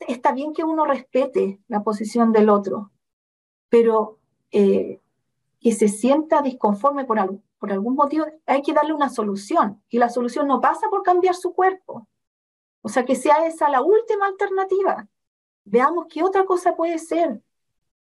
[0.00, 2.90] está bien que uno respete la posición del otro,
[3.68, 4.18] pero
[4.50, 5.00] eh,
[5.60, 7.18] que se sienta disconforme por,
[7.58, 9.82] por algún motivo, hay que darle una solución.
[9.88, 12.08] Y la solución no pasa por cambiar su cuerpo.
[12.82, 15.08] O sea, que sea esa la última alternativa.
[15.64, 17.42] Veamos qué otra cosa puede ser.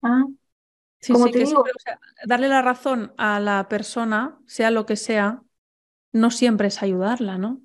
[0.01, 0.25] ¿Ah?
[1.07, 1.63] Como te digo,
[2.25, 5.41] darle la razón a la persona, sea lo que sea,
[6.11, 7.61] no siempre es ayudarla, ¿no?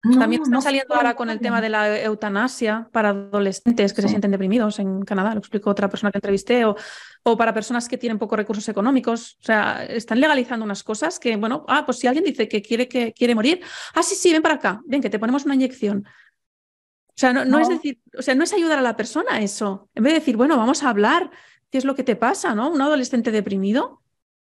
[0.00, 4.30] También está saliendo ahora con el tema de la eutanasia para adolescentes que se sienten
[4.30, 6.76] deprimidos en Canadá, lo explicó otra persona que entrevisté, o,
[7.24, 9.36] o, para personas que tienen pocos recursos económicos.
[9.40, 12.86] O sea, están legalizando unas cosas que, bueno, ah, pues si alguien dice que quiere,
[12.86, 13.60] que quiere morir,
[13.94, 16.04] ah, sí, sí, ven para acá, ven, que te ponemos una inyección.
[16.06, 19.90] O sea, no, es decir, o sea, no es ayudar a la persona eso.
[19.96, 21.32] En vez de decir, bueno, vamos a hablar,
[21.70, 22.70] ¿qué es lo que te pasa, no?
[22.70, 24.02] Un adolescente deprimido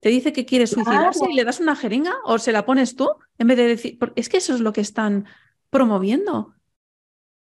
[0.00, 3.08] te dice que quiere suicidarse y le das una jeringa o se la pones tú
[3.38, 5.24] en vez de decir, es que eso es lo que están
[5.70, 6.54] promoviendo.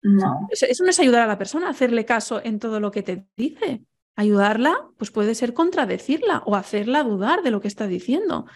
[0.02, 0.48] No.
[0.50, 3.84] Eso no es ayudar a la persona, hacerle caso en todo lo que te dice.
[4.16, 8.46] Ayudarla, pues puede ser contradecirla o hacerla dudar de lo que está diciendo.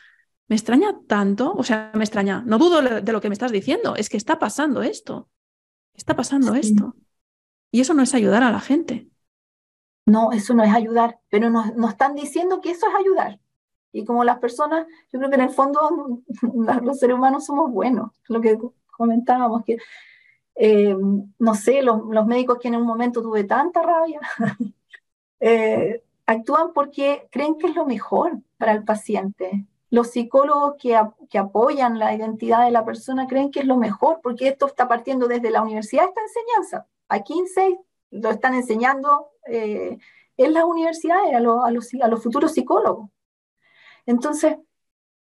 [0.48, 3.94] Me extraña tanto, o sea, me extraña, no dudo de lo que me estás diciendo,
[3.94, 5.30] es que está pasando esto,
[5.94, 6.96] está pasando esto.
[7.70, 9.08] Y eso no es ayudar a la gente.
[10.07, 13.38] No, eso no es ayudar, pero nos, nos están diciendo que eso es ayudar.
[13.92, 16.20] Y como las personas, yo creo que en el fondo
[16.82, 18.59] los seres humanos somos buenos, lo que
[18.90, 19.76] comentábamos, que
[20.55, 20.94] eh,
[21.38, 24.20] no sé, los, los, médicos que en un momento tuve tanta rabia,
[25.40, 29.66] eh, actúan porque creen que es lo mejor para el paciente.
[29.90, 30.98] Los psicólogos que,
[31.28, 34.88] que, apoyan la identidad de la persona creen que es lo mejor, porque esto está
[34.88, 36.86] partiendo desde la universidad, esta enseñanza.
[37.09, 37.78] A 15
[38.12, 39.98] lo están enseñando eh,
[40.36, 43.10] en las universidades a, a, los, a los futuros psicólogos.
[44.06, 44.56] Entonces,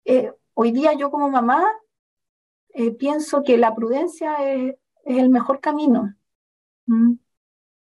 [0.04, 1.66] eh, hoy día yo como mamá
[2.74, 6.14] eh, pienso que la prudencia es, el mejor camino.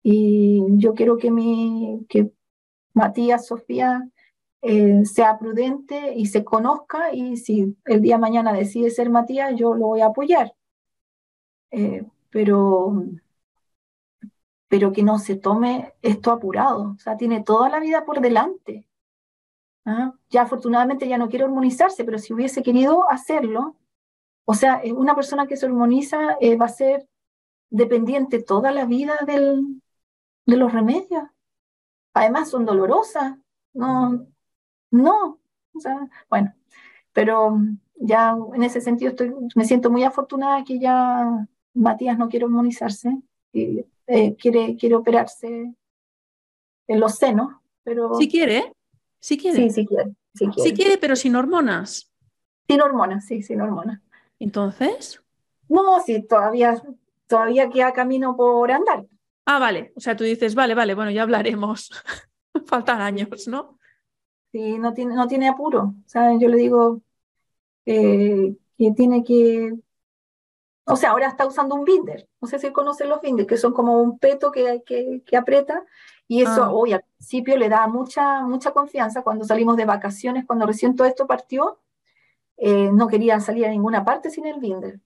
[0.01, 2.31] Y yo quiero que, mi, que
[2.93, 4.09] Matías, Sofía,
[4.63, 9.55] eh, sea prudente y se conozca y si el día de mañana decide ser Matías,
[9.55, 10.53] yo lo voy a apoyar.
[12.31, 13.05] pero,
[14.71, 18.87] pero que no se tome esto apurado, o sea, tiene toda la vida por delante.
[19.83, 20.13] ¿ah?
[20.29, 23.75] Ya afortunadamente ya no quiere hormonizarse, pero si hubiese querido hacerlo,
[24.45, 27.05] o sea, una persona que se hormoniza eh, va a ser
[27.69, 29.81] dependiente toda la vida del,
[30.45, 31.23] de los remedios.
[32.13, 33.37] Además son dolorosas.
[33.73, 34.25] No,
[34.89, 35.41] no.
[35.75, 36.53] O sea, bueno,
[37.11, 37.59] pero
[37.97, 43.21] ya en ese sentido estoy, me siento muy afortunada que ya Matías no quiere hormonizarse,
[43.51, 45.47] y, eh, quiere, quiere operarse
[46.87, 47.53] en los senos,
[47.83, 48.13] pero...
[48.15, 48.73] Si quiere,
[49.21, 49.69] Sí quiere.
[49.69, 50.11] Sí, sí quiere.
[50.33, 52.11] Sí quiere, pero sin hormonas.
[52.67, 54.01] Sin hormonas, sí, sin hormonas.
[54.39, 55.21] Entonces.
[55.69, 56.81] No, sí, todavía,
[57.27, 59.05] todavía queda camino por andar.
[59.45, 59.93] Ah, vale.
[59.95, 61.91] O sea, tú dices, vale, vale, bueno, ya hablaremos.
[62.65, 63.77] Faltan años, ¿no?
[64.51, 65.93] Sí, no tiene, no tiene apuro.
[66.03, 67.01] O sea, yo le digo
[67.85, 69.73] eh, que tiene que.
[70.85, 72.27] O sea, ahora está usando un binder.
[72.41, 75.83] No sé si conocen los binders, que son como un peto que, que, que aprieta
[76.31, 76.71] y eso ah.
[76.71, 81.05] hoy al principio le da mucha, mucha confianza cuando salimos de vacaciones, cuando recién todo
[81.05, 81.81] esto partió,
[82.55, 85.01] eh, no querían salir a ninguna parte sin el binder,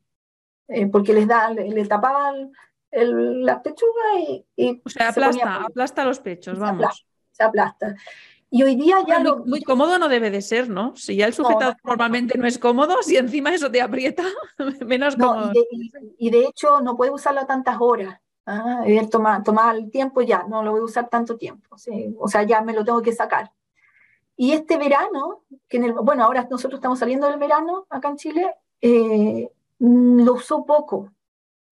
[0.67, 2.51] eh, porque les da, le, tapaban
[2.91, 4.19] el, la pechuga
[4.55, 7.07] y, o sea, aplasta, aplasta los pechos, vamos.
[7.31, 7.95] Se aplasta.
[8.55, 10.95] Y hoy día ya muy, muy, cómodo no debe de ser, ¿no?
[10.95, 14.23] Si ya el sujetador normalmente no es cómodo, si encima eso te aprieta,
[14.87, 15.51] menos cómodo.
[15.51, 18.17] Y de, y de, hecho no puede usarlo tantas horas.
[18.45, 21.75] Ah, tomar, tomar el tiempo ya, no lo voy a usar tanto tiempo,
[22.17, 23.51] o sea, ya me lo tengo que sacar.
[24.37, 28.15] Y este verano, que en el, bueno, ahora nosotros estamos saliendo del verano acá en
[28.15, 31.11] Chile, eh, lo usó poco,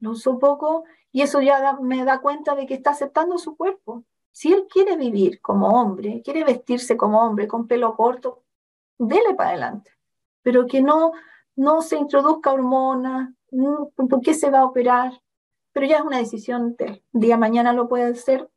[0.00, 4.02] lo usó poco y eso ya me da cuenta de que está aceptando su cuerpo.
[4.32, 8.44] Si él quiere vivir como hombre, quiere vestirse como hombre, con pelo corto,
[8.98, 9.92] dele para adelante,
[10.42, 11.12] pero que no,
[11.56, 13.30] no se introduzca hormonas,
[13.96, 15.12] ¿por qué se va a operar?
[15.72, 18.48] pero ya es una decisión del día mañana lo puede hacer.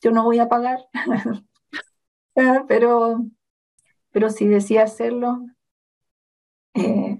[0.00, 0.78] Yo no voy a pagar,
[2.36, 3.24] ah, pero,
[4.12, 5.40] pero si decía hacerlo,
[6.74, 7.18] eh,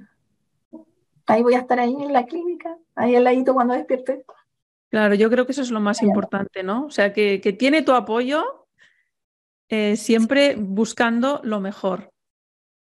[1.27, 4.25] ahí voy a estar ahí en la clínica, ahí al ladito cuando despierte.
[4.91, 6.87] Claro, yo creo que eso es lo más importante, ¿no?
[6.87, 8.67] O sea, que, que tiene tu apoyo
[9.69, 12.11] eh, siempre buscando lo mejor.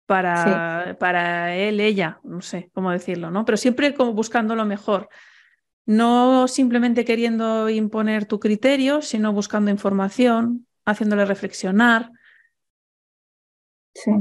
[0.06, 3.45] para, para él, ella, no sé cómo decirlo, ¿no?
[3.45, 5.10] Pero siempre como buscando lo mejor.
[5.86, 12.12] No simplemente queriendo imponer tu criterio, sino buscando información, haciéndole reflexionar.
[13.93, 14.12] Sí.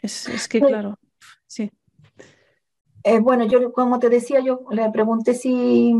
[0.00, 0.98] Es, que, claro,
[1.46, 1.70] sí.
[3.04, 5.94] Eh, bueno, yo como te decía, yo le pregunté si,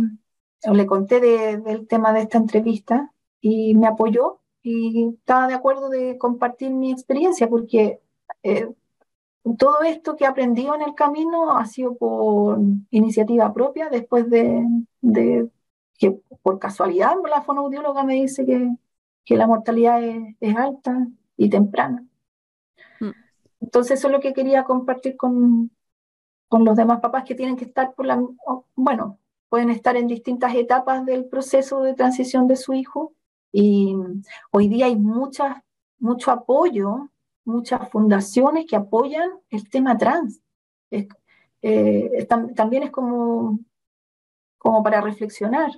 [0.63, 6.19] le conté del tema de esta entrevista y me apoyó y estaba de acuerdo de
[6.19, 8.01] compartir mi experiencia porque
[8.43, 8.69] eh,
[9.57, 12.59] todo esto que he aprendido en el camino ha sido por
[12.91, 14.65] iniciativa propia, después de,
[15.99, 18.69] que por casualidad la fonoaudióloga me dice que,
[19.25, 21.07] que la mortalidad es, alta
[21.37, 22.05] y temprana.
[23.01, 23.11] Mm.
[23.61, 25.71] Entonces eso es lo que quería compartir con,
[26.49, 28.23] con los demás papás que tienen que estar por la,
[28.75, 29.19] bueno,
[29.49, 33.15] pueden estar en distintas etapas del proceso de transición de su hijo
[33.53, 33.95] y
[34.51, 35.57] hoy día hay muchas,
[35.99, 37.11] mucho apoyo
[37.49, 40.41] muchas fundaciones que apoyan el tema trans.
[40.91, 41.09] Eh,
[42.55, 43.59] también es como,
[44.59, 45.73] como para reflexionar.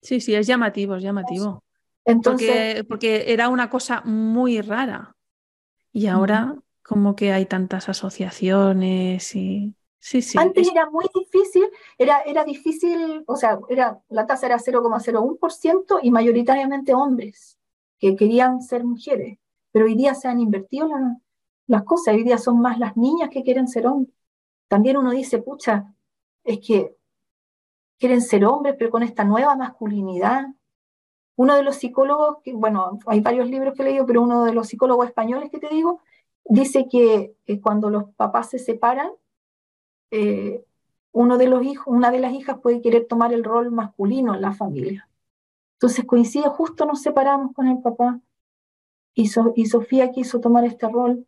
[0.00, 1.62] Sí, sí, es llamativo, es llamativo.
[2.04, 5.14] Entonces, porque, era una cosa muy rara.
[5.92, 9.74] Y ahora como que hay tantas asociaciones y...
[10.00, 10.38] Sí, sí.
[10.38, 11.64] Antes era muy difícil,
[11.98, 17.58] era, era difícil, o sea, era, la tasa era 0,01% y mayoritariamente hombres
[17.98, 19.38] que querían ser mujeres
[19.72, 20.88] pero hoy día se han invertido
[21.66, 24.14] las cosas, hoy día son más las niñas que quieren ser hombres.
[24.68, 25.94] También uno dice, pucha,
[26.44, 26.96] es que
[27.98, 30.46] quieren ser hombres, pero con esta nueva masculinidad.
[31.36, 34.52] Uno de los psicólogos, que, bueno, hay varios libros que he leído, pero uno de
[34.52, 36.00] los psicólogos españoles que te digo,
[36.44, 39.10] dice que, cuando los papás se separan,
[40.10, 40.64] eh,
[41.12, 44.42] uno de los hijos, una de las hijas puede querer tomar el rol masculino en
[44.42, 45.08] la familia.
[45.74, 48.20] Entonces coincide, justo nos separamos con el papá
[49.14, 51.26] y, Sofía quiso tomar este rol.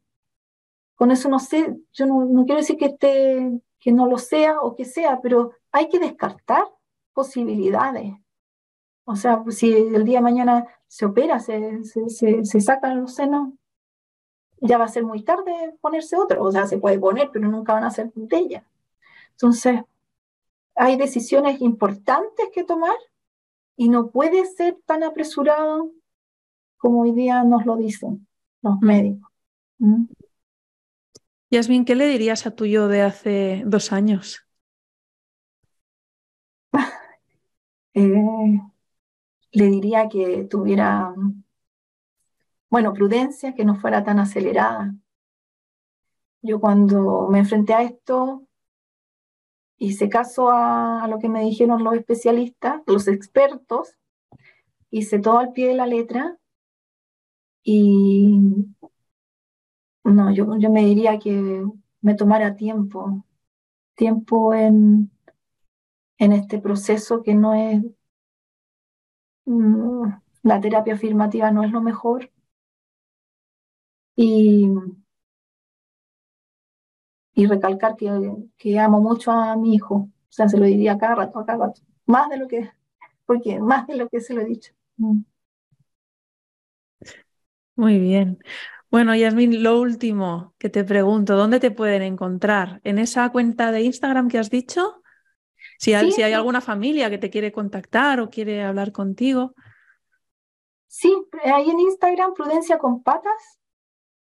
[0.95, 4.75] Con eso no sé, yo no, quiero decir que, esté, que no lo sea o
[4.77, 6.65] que sea, pero hay que descartar
[7.13, 8.13] posibilidades.
[9.05, 13.53] O sea, si el día de mañana se opera, se, se, se, sacan los senos,
[14.61, 16.43] ya va a ser muy tarde ponerse otro.
[16.45, 18.65] O sea, se puede poner, pero nunca van a ser de ella.
[19.33, 19.81] Entonces,
[20.75, 22.97] hay decisiones importantes que tomar
[23.77, 25.91] y no puede ser tan apresurado
[26.77, 28.27] como hoy día nos lo dicen
[28.63, 29.31] los médicos.
[29.79, 30.05] ¿Mm?
[31.51, 34.47] Yasmin, ¿qué le dirías a tu yo de hace dos años?
[37.95, 38.59] Eh,
[39.53, 41.15] le diría que tuviera,
[42.71, 44.95] bueno, prudencia, que no fuera tan acelerada.
[46.41, 48.47] Yo cuando me enfrenté a esto,
[49.83, 53.97] hice caso a, a lo que me dijeron los especialistas, los expertos,
[54.91, 56.39] hice todo al pie de la letra
[57.65, 58.39] y
[60.05, 61.65] no, yo, yo me diría que
[62.01, 63.25] me tomara tiempo,
[63.97, 65.11] tiempo en,
[66.19, 67.83] en este proceso que no es,
[69.47, 70.05] mm,
[70.45, 72.31] la terapia afirmativa no es lo mejor.
[74.17, 74.69] Y,
[77.43, 78.09] y recalcar que,
[78.57, 81.67] que amo mucho a mi hijo, o sea, se lo diría cada rato, a cada
[81.67, 82.71] rato, más de lo que,
[83.27, 84.73] porque más de lo que se lo he dicho.
[84.97, 85.23] Mm.
[87.75, 88.39] Muy bien.
[88.91, 92.81] Bueno, Yasmin, lo último que te pregunto, ¿dónde te pueden encontrar?
[92.85, 95.03] ¿En esa cuenta de Instagram que has dicho?
[95.79, 99.55] Si hay, si hay alguna familia que te quiere contactar o quiere hablar contigo.
[100.87, 101.13] Sí,
[101.43, 103.59] ahí en Instagram, Prudencia con Patas.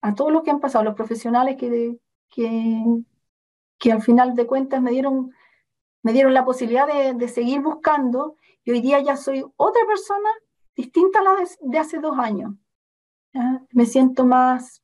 [0.00, 1.98] a todos los que han pasado, los profesionales que,
[2.30, 2.82] que,
[3.78, 5.30] que al final de cuentas me dieron,
[6.02, 10.30] me dieron la posibilidad de, de seguir buscando y hoy día ya soy otra persona
[10.74, 12.54] distinta a la de, hace dos años.
[13.72, 14.82] Me siento más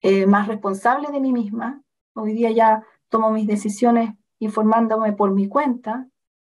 [0.00, 1.82] eh, más responsable de mí misma.
[2.14, 6.08] Hoy día ya tomo mis decisiones informándome por mi cuenta,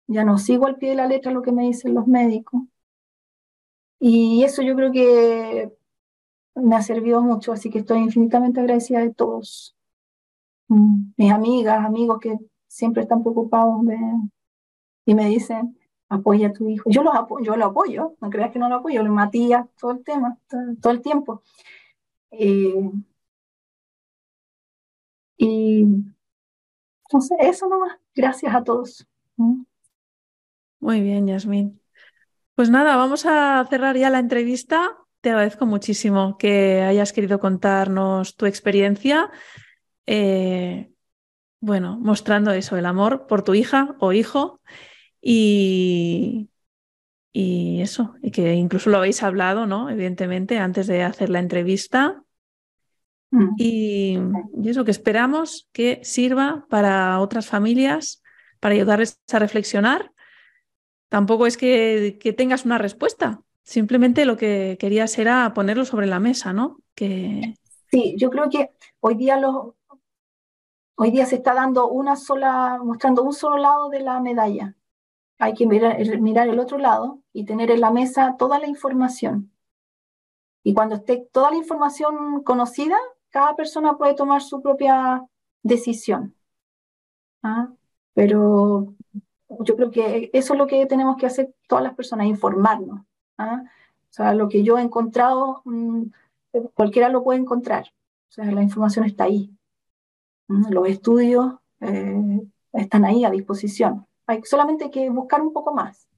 [0.06, 2.62] ya no sigo al pie de la letra lo que me dicen los médicos.
[3.98, 5.72] Y eso yo creo que
[6.54, 9.76] me ha servido mucho, así que estoy infinitamente agradecida de todos.
[10.68, 12.36] Mm, mis amigas, amigos que
[12.66, 13.80] siempre están preocupados
[15.04, 15.78] y me dicen,
[16.08, 16.90] apoya a tu hijo.
[16.90, 19.92] Yo, los apoyo, yo lo apoyo, no creas que no lo apoyo, lo Matías, todo
[19.92, 20.38] el tema,
[20.80, 21.42] todo, el tiempo.
[22.30, 22.90] Eh,
[25.38, 25.86] y
[27.08, 27.98] entonces, eso nomás.
[28.14, 29.06] Gracias a todos.
[29.36, 29.62] Mm.
[30.80, 31.80] Muy bien, Yasmín.
[32.56, 34.96] Pues nada, vamos a cerrar ya la entrevista.
[35.20, 39.30] Te agradezco muchísimo que hayas querido contarnos tu experiencia.
[40.06, 40.90] Eh,
[41.60, 44.62] bueno, mostrando eso, el amor por tu hija o hijo
[45.20, 46.48] y,
[47.30, 49.90] y eso, y que incluso lo habéis hablado, ¿no?
[49.90, 52.22] Evidentemente, antes de hacer la entrevista.
[53.32, 53.48] Mm.
[53.58, 54.18] Y,
[54.62, 58.22] y, eso que esperamos que sirva para otras familias,
[58.60, 60.10] para ayudarles a reflexionar.
[61.08, 66.20] Tampoco es que, que tengas una respuesta, simplemente lo que querías era ponerlo sobre la
[66.20, 66.78] mesa, ¿no?
[66.94, 67.54] Que...
[67.90, 69.74] Sí, yo creo que hoy día los,
[70.96, 74.74] hoy día se está dando una sola, mostrando un solo lado de la medalla.
[75.38, 79.52] Hay que mirar, mirar el otro lado y tener en la mesa toda la información.
[80.62, 82.96] Y cuando esté toda la información conocida,
[83.30, 85.22] cada persona puede tomar su propia
[85.62, 86.34] decisión.
[87.42, 87.68] ¿Ah?
[88.14, 88.94] Pero
[89.48, 93.00] yo creo que eso es lo que tenemos que hacer todas las personas, informarnos.
[93.38, 93.62] ¿ah?
[93.64, 96.04] O sea, lo que yo he encontrado, mm,
[96.74, 97.86] cualquiera lo puede encontrar.
[98.28, 99.50] O sea, la información está ahí.
[100.48, 102.40] Los estudios eh,
[102.72, 104.06] están ahí a disposición.
[104.26, 106.08] Hay solamente que buscar un poco más,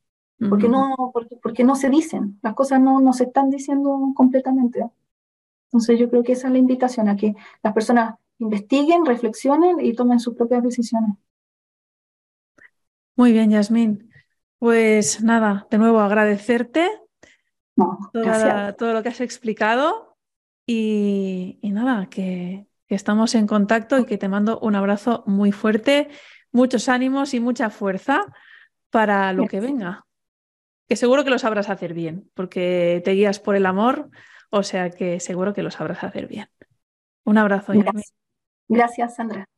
[0.48, 0.94] porque, no,
[1.42, 4.88] porque, no se dicen, las cosas no, no se están diciendo completamente.
[5.66, 9.94] Entonces yo creo que esa es la invitación, a que las personas investiguen, reflexionen y
[9.94, 11.16] tomen sus propias decisiones.
[13.18, 14.12] Muy bien, Yasmín.
[14.60, 16.88] Pues nada, de nuevo agradecerte
[18.78, 20.16] todo lo que has explicado
[20.64, 26.08] y nada, que, que estamos en contacto y que te mando un abrazo muy fuerte,
[26.52, 28.24] muchos ánimos y mucha fuerza
[28.90, 30.06] para lo que venga.
[30.88, 34.10] Que seguro que lo sabrás hacer bien, porque te guías por el amor,
[34.50, 36.48] o sea que seguro que lo sabrás hacer bien.
[37.24, 37.72] Un abrazo.
[37.74, 38.14] Gracias,
[38.68, 39.48] Gracias Sandra.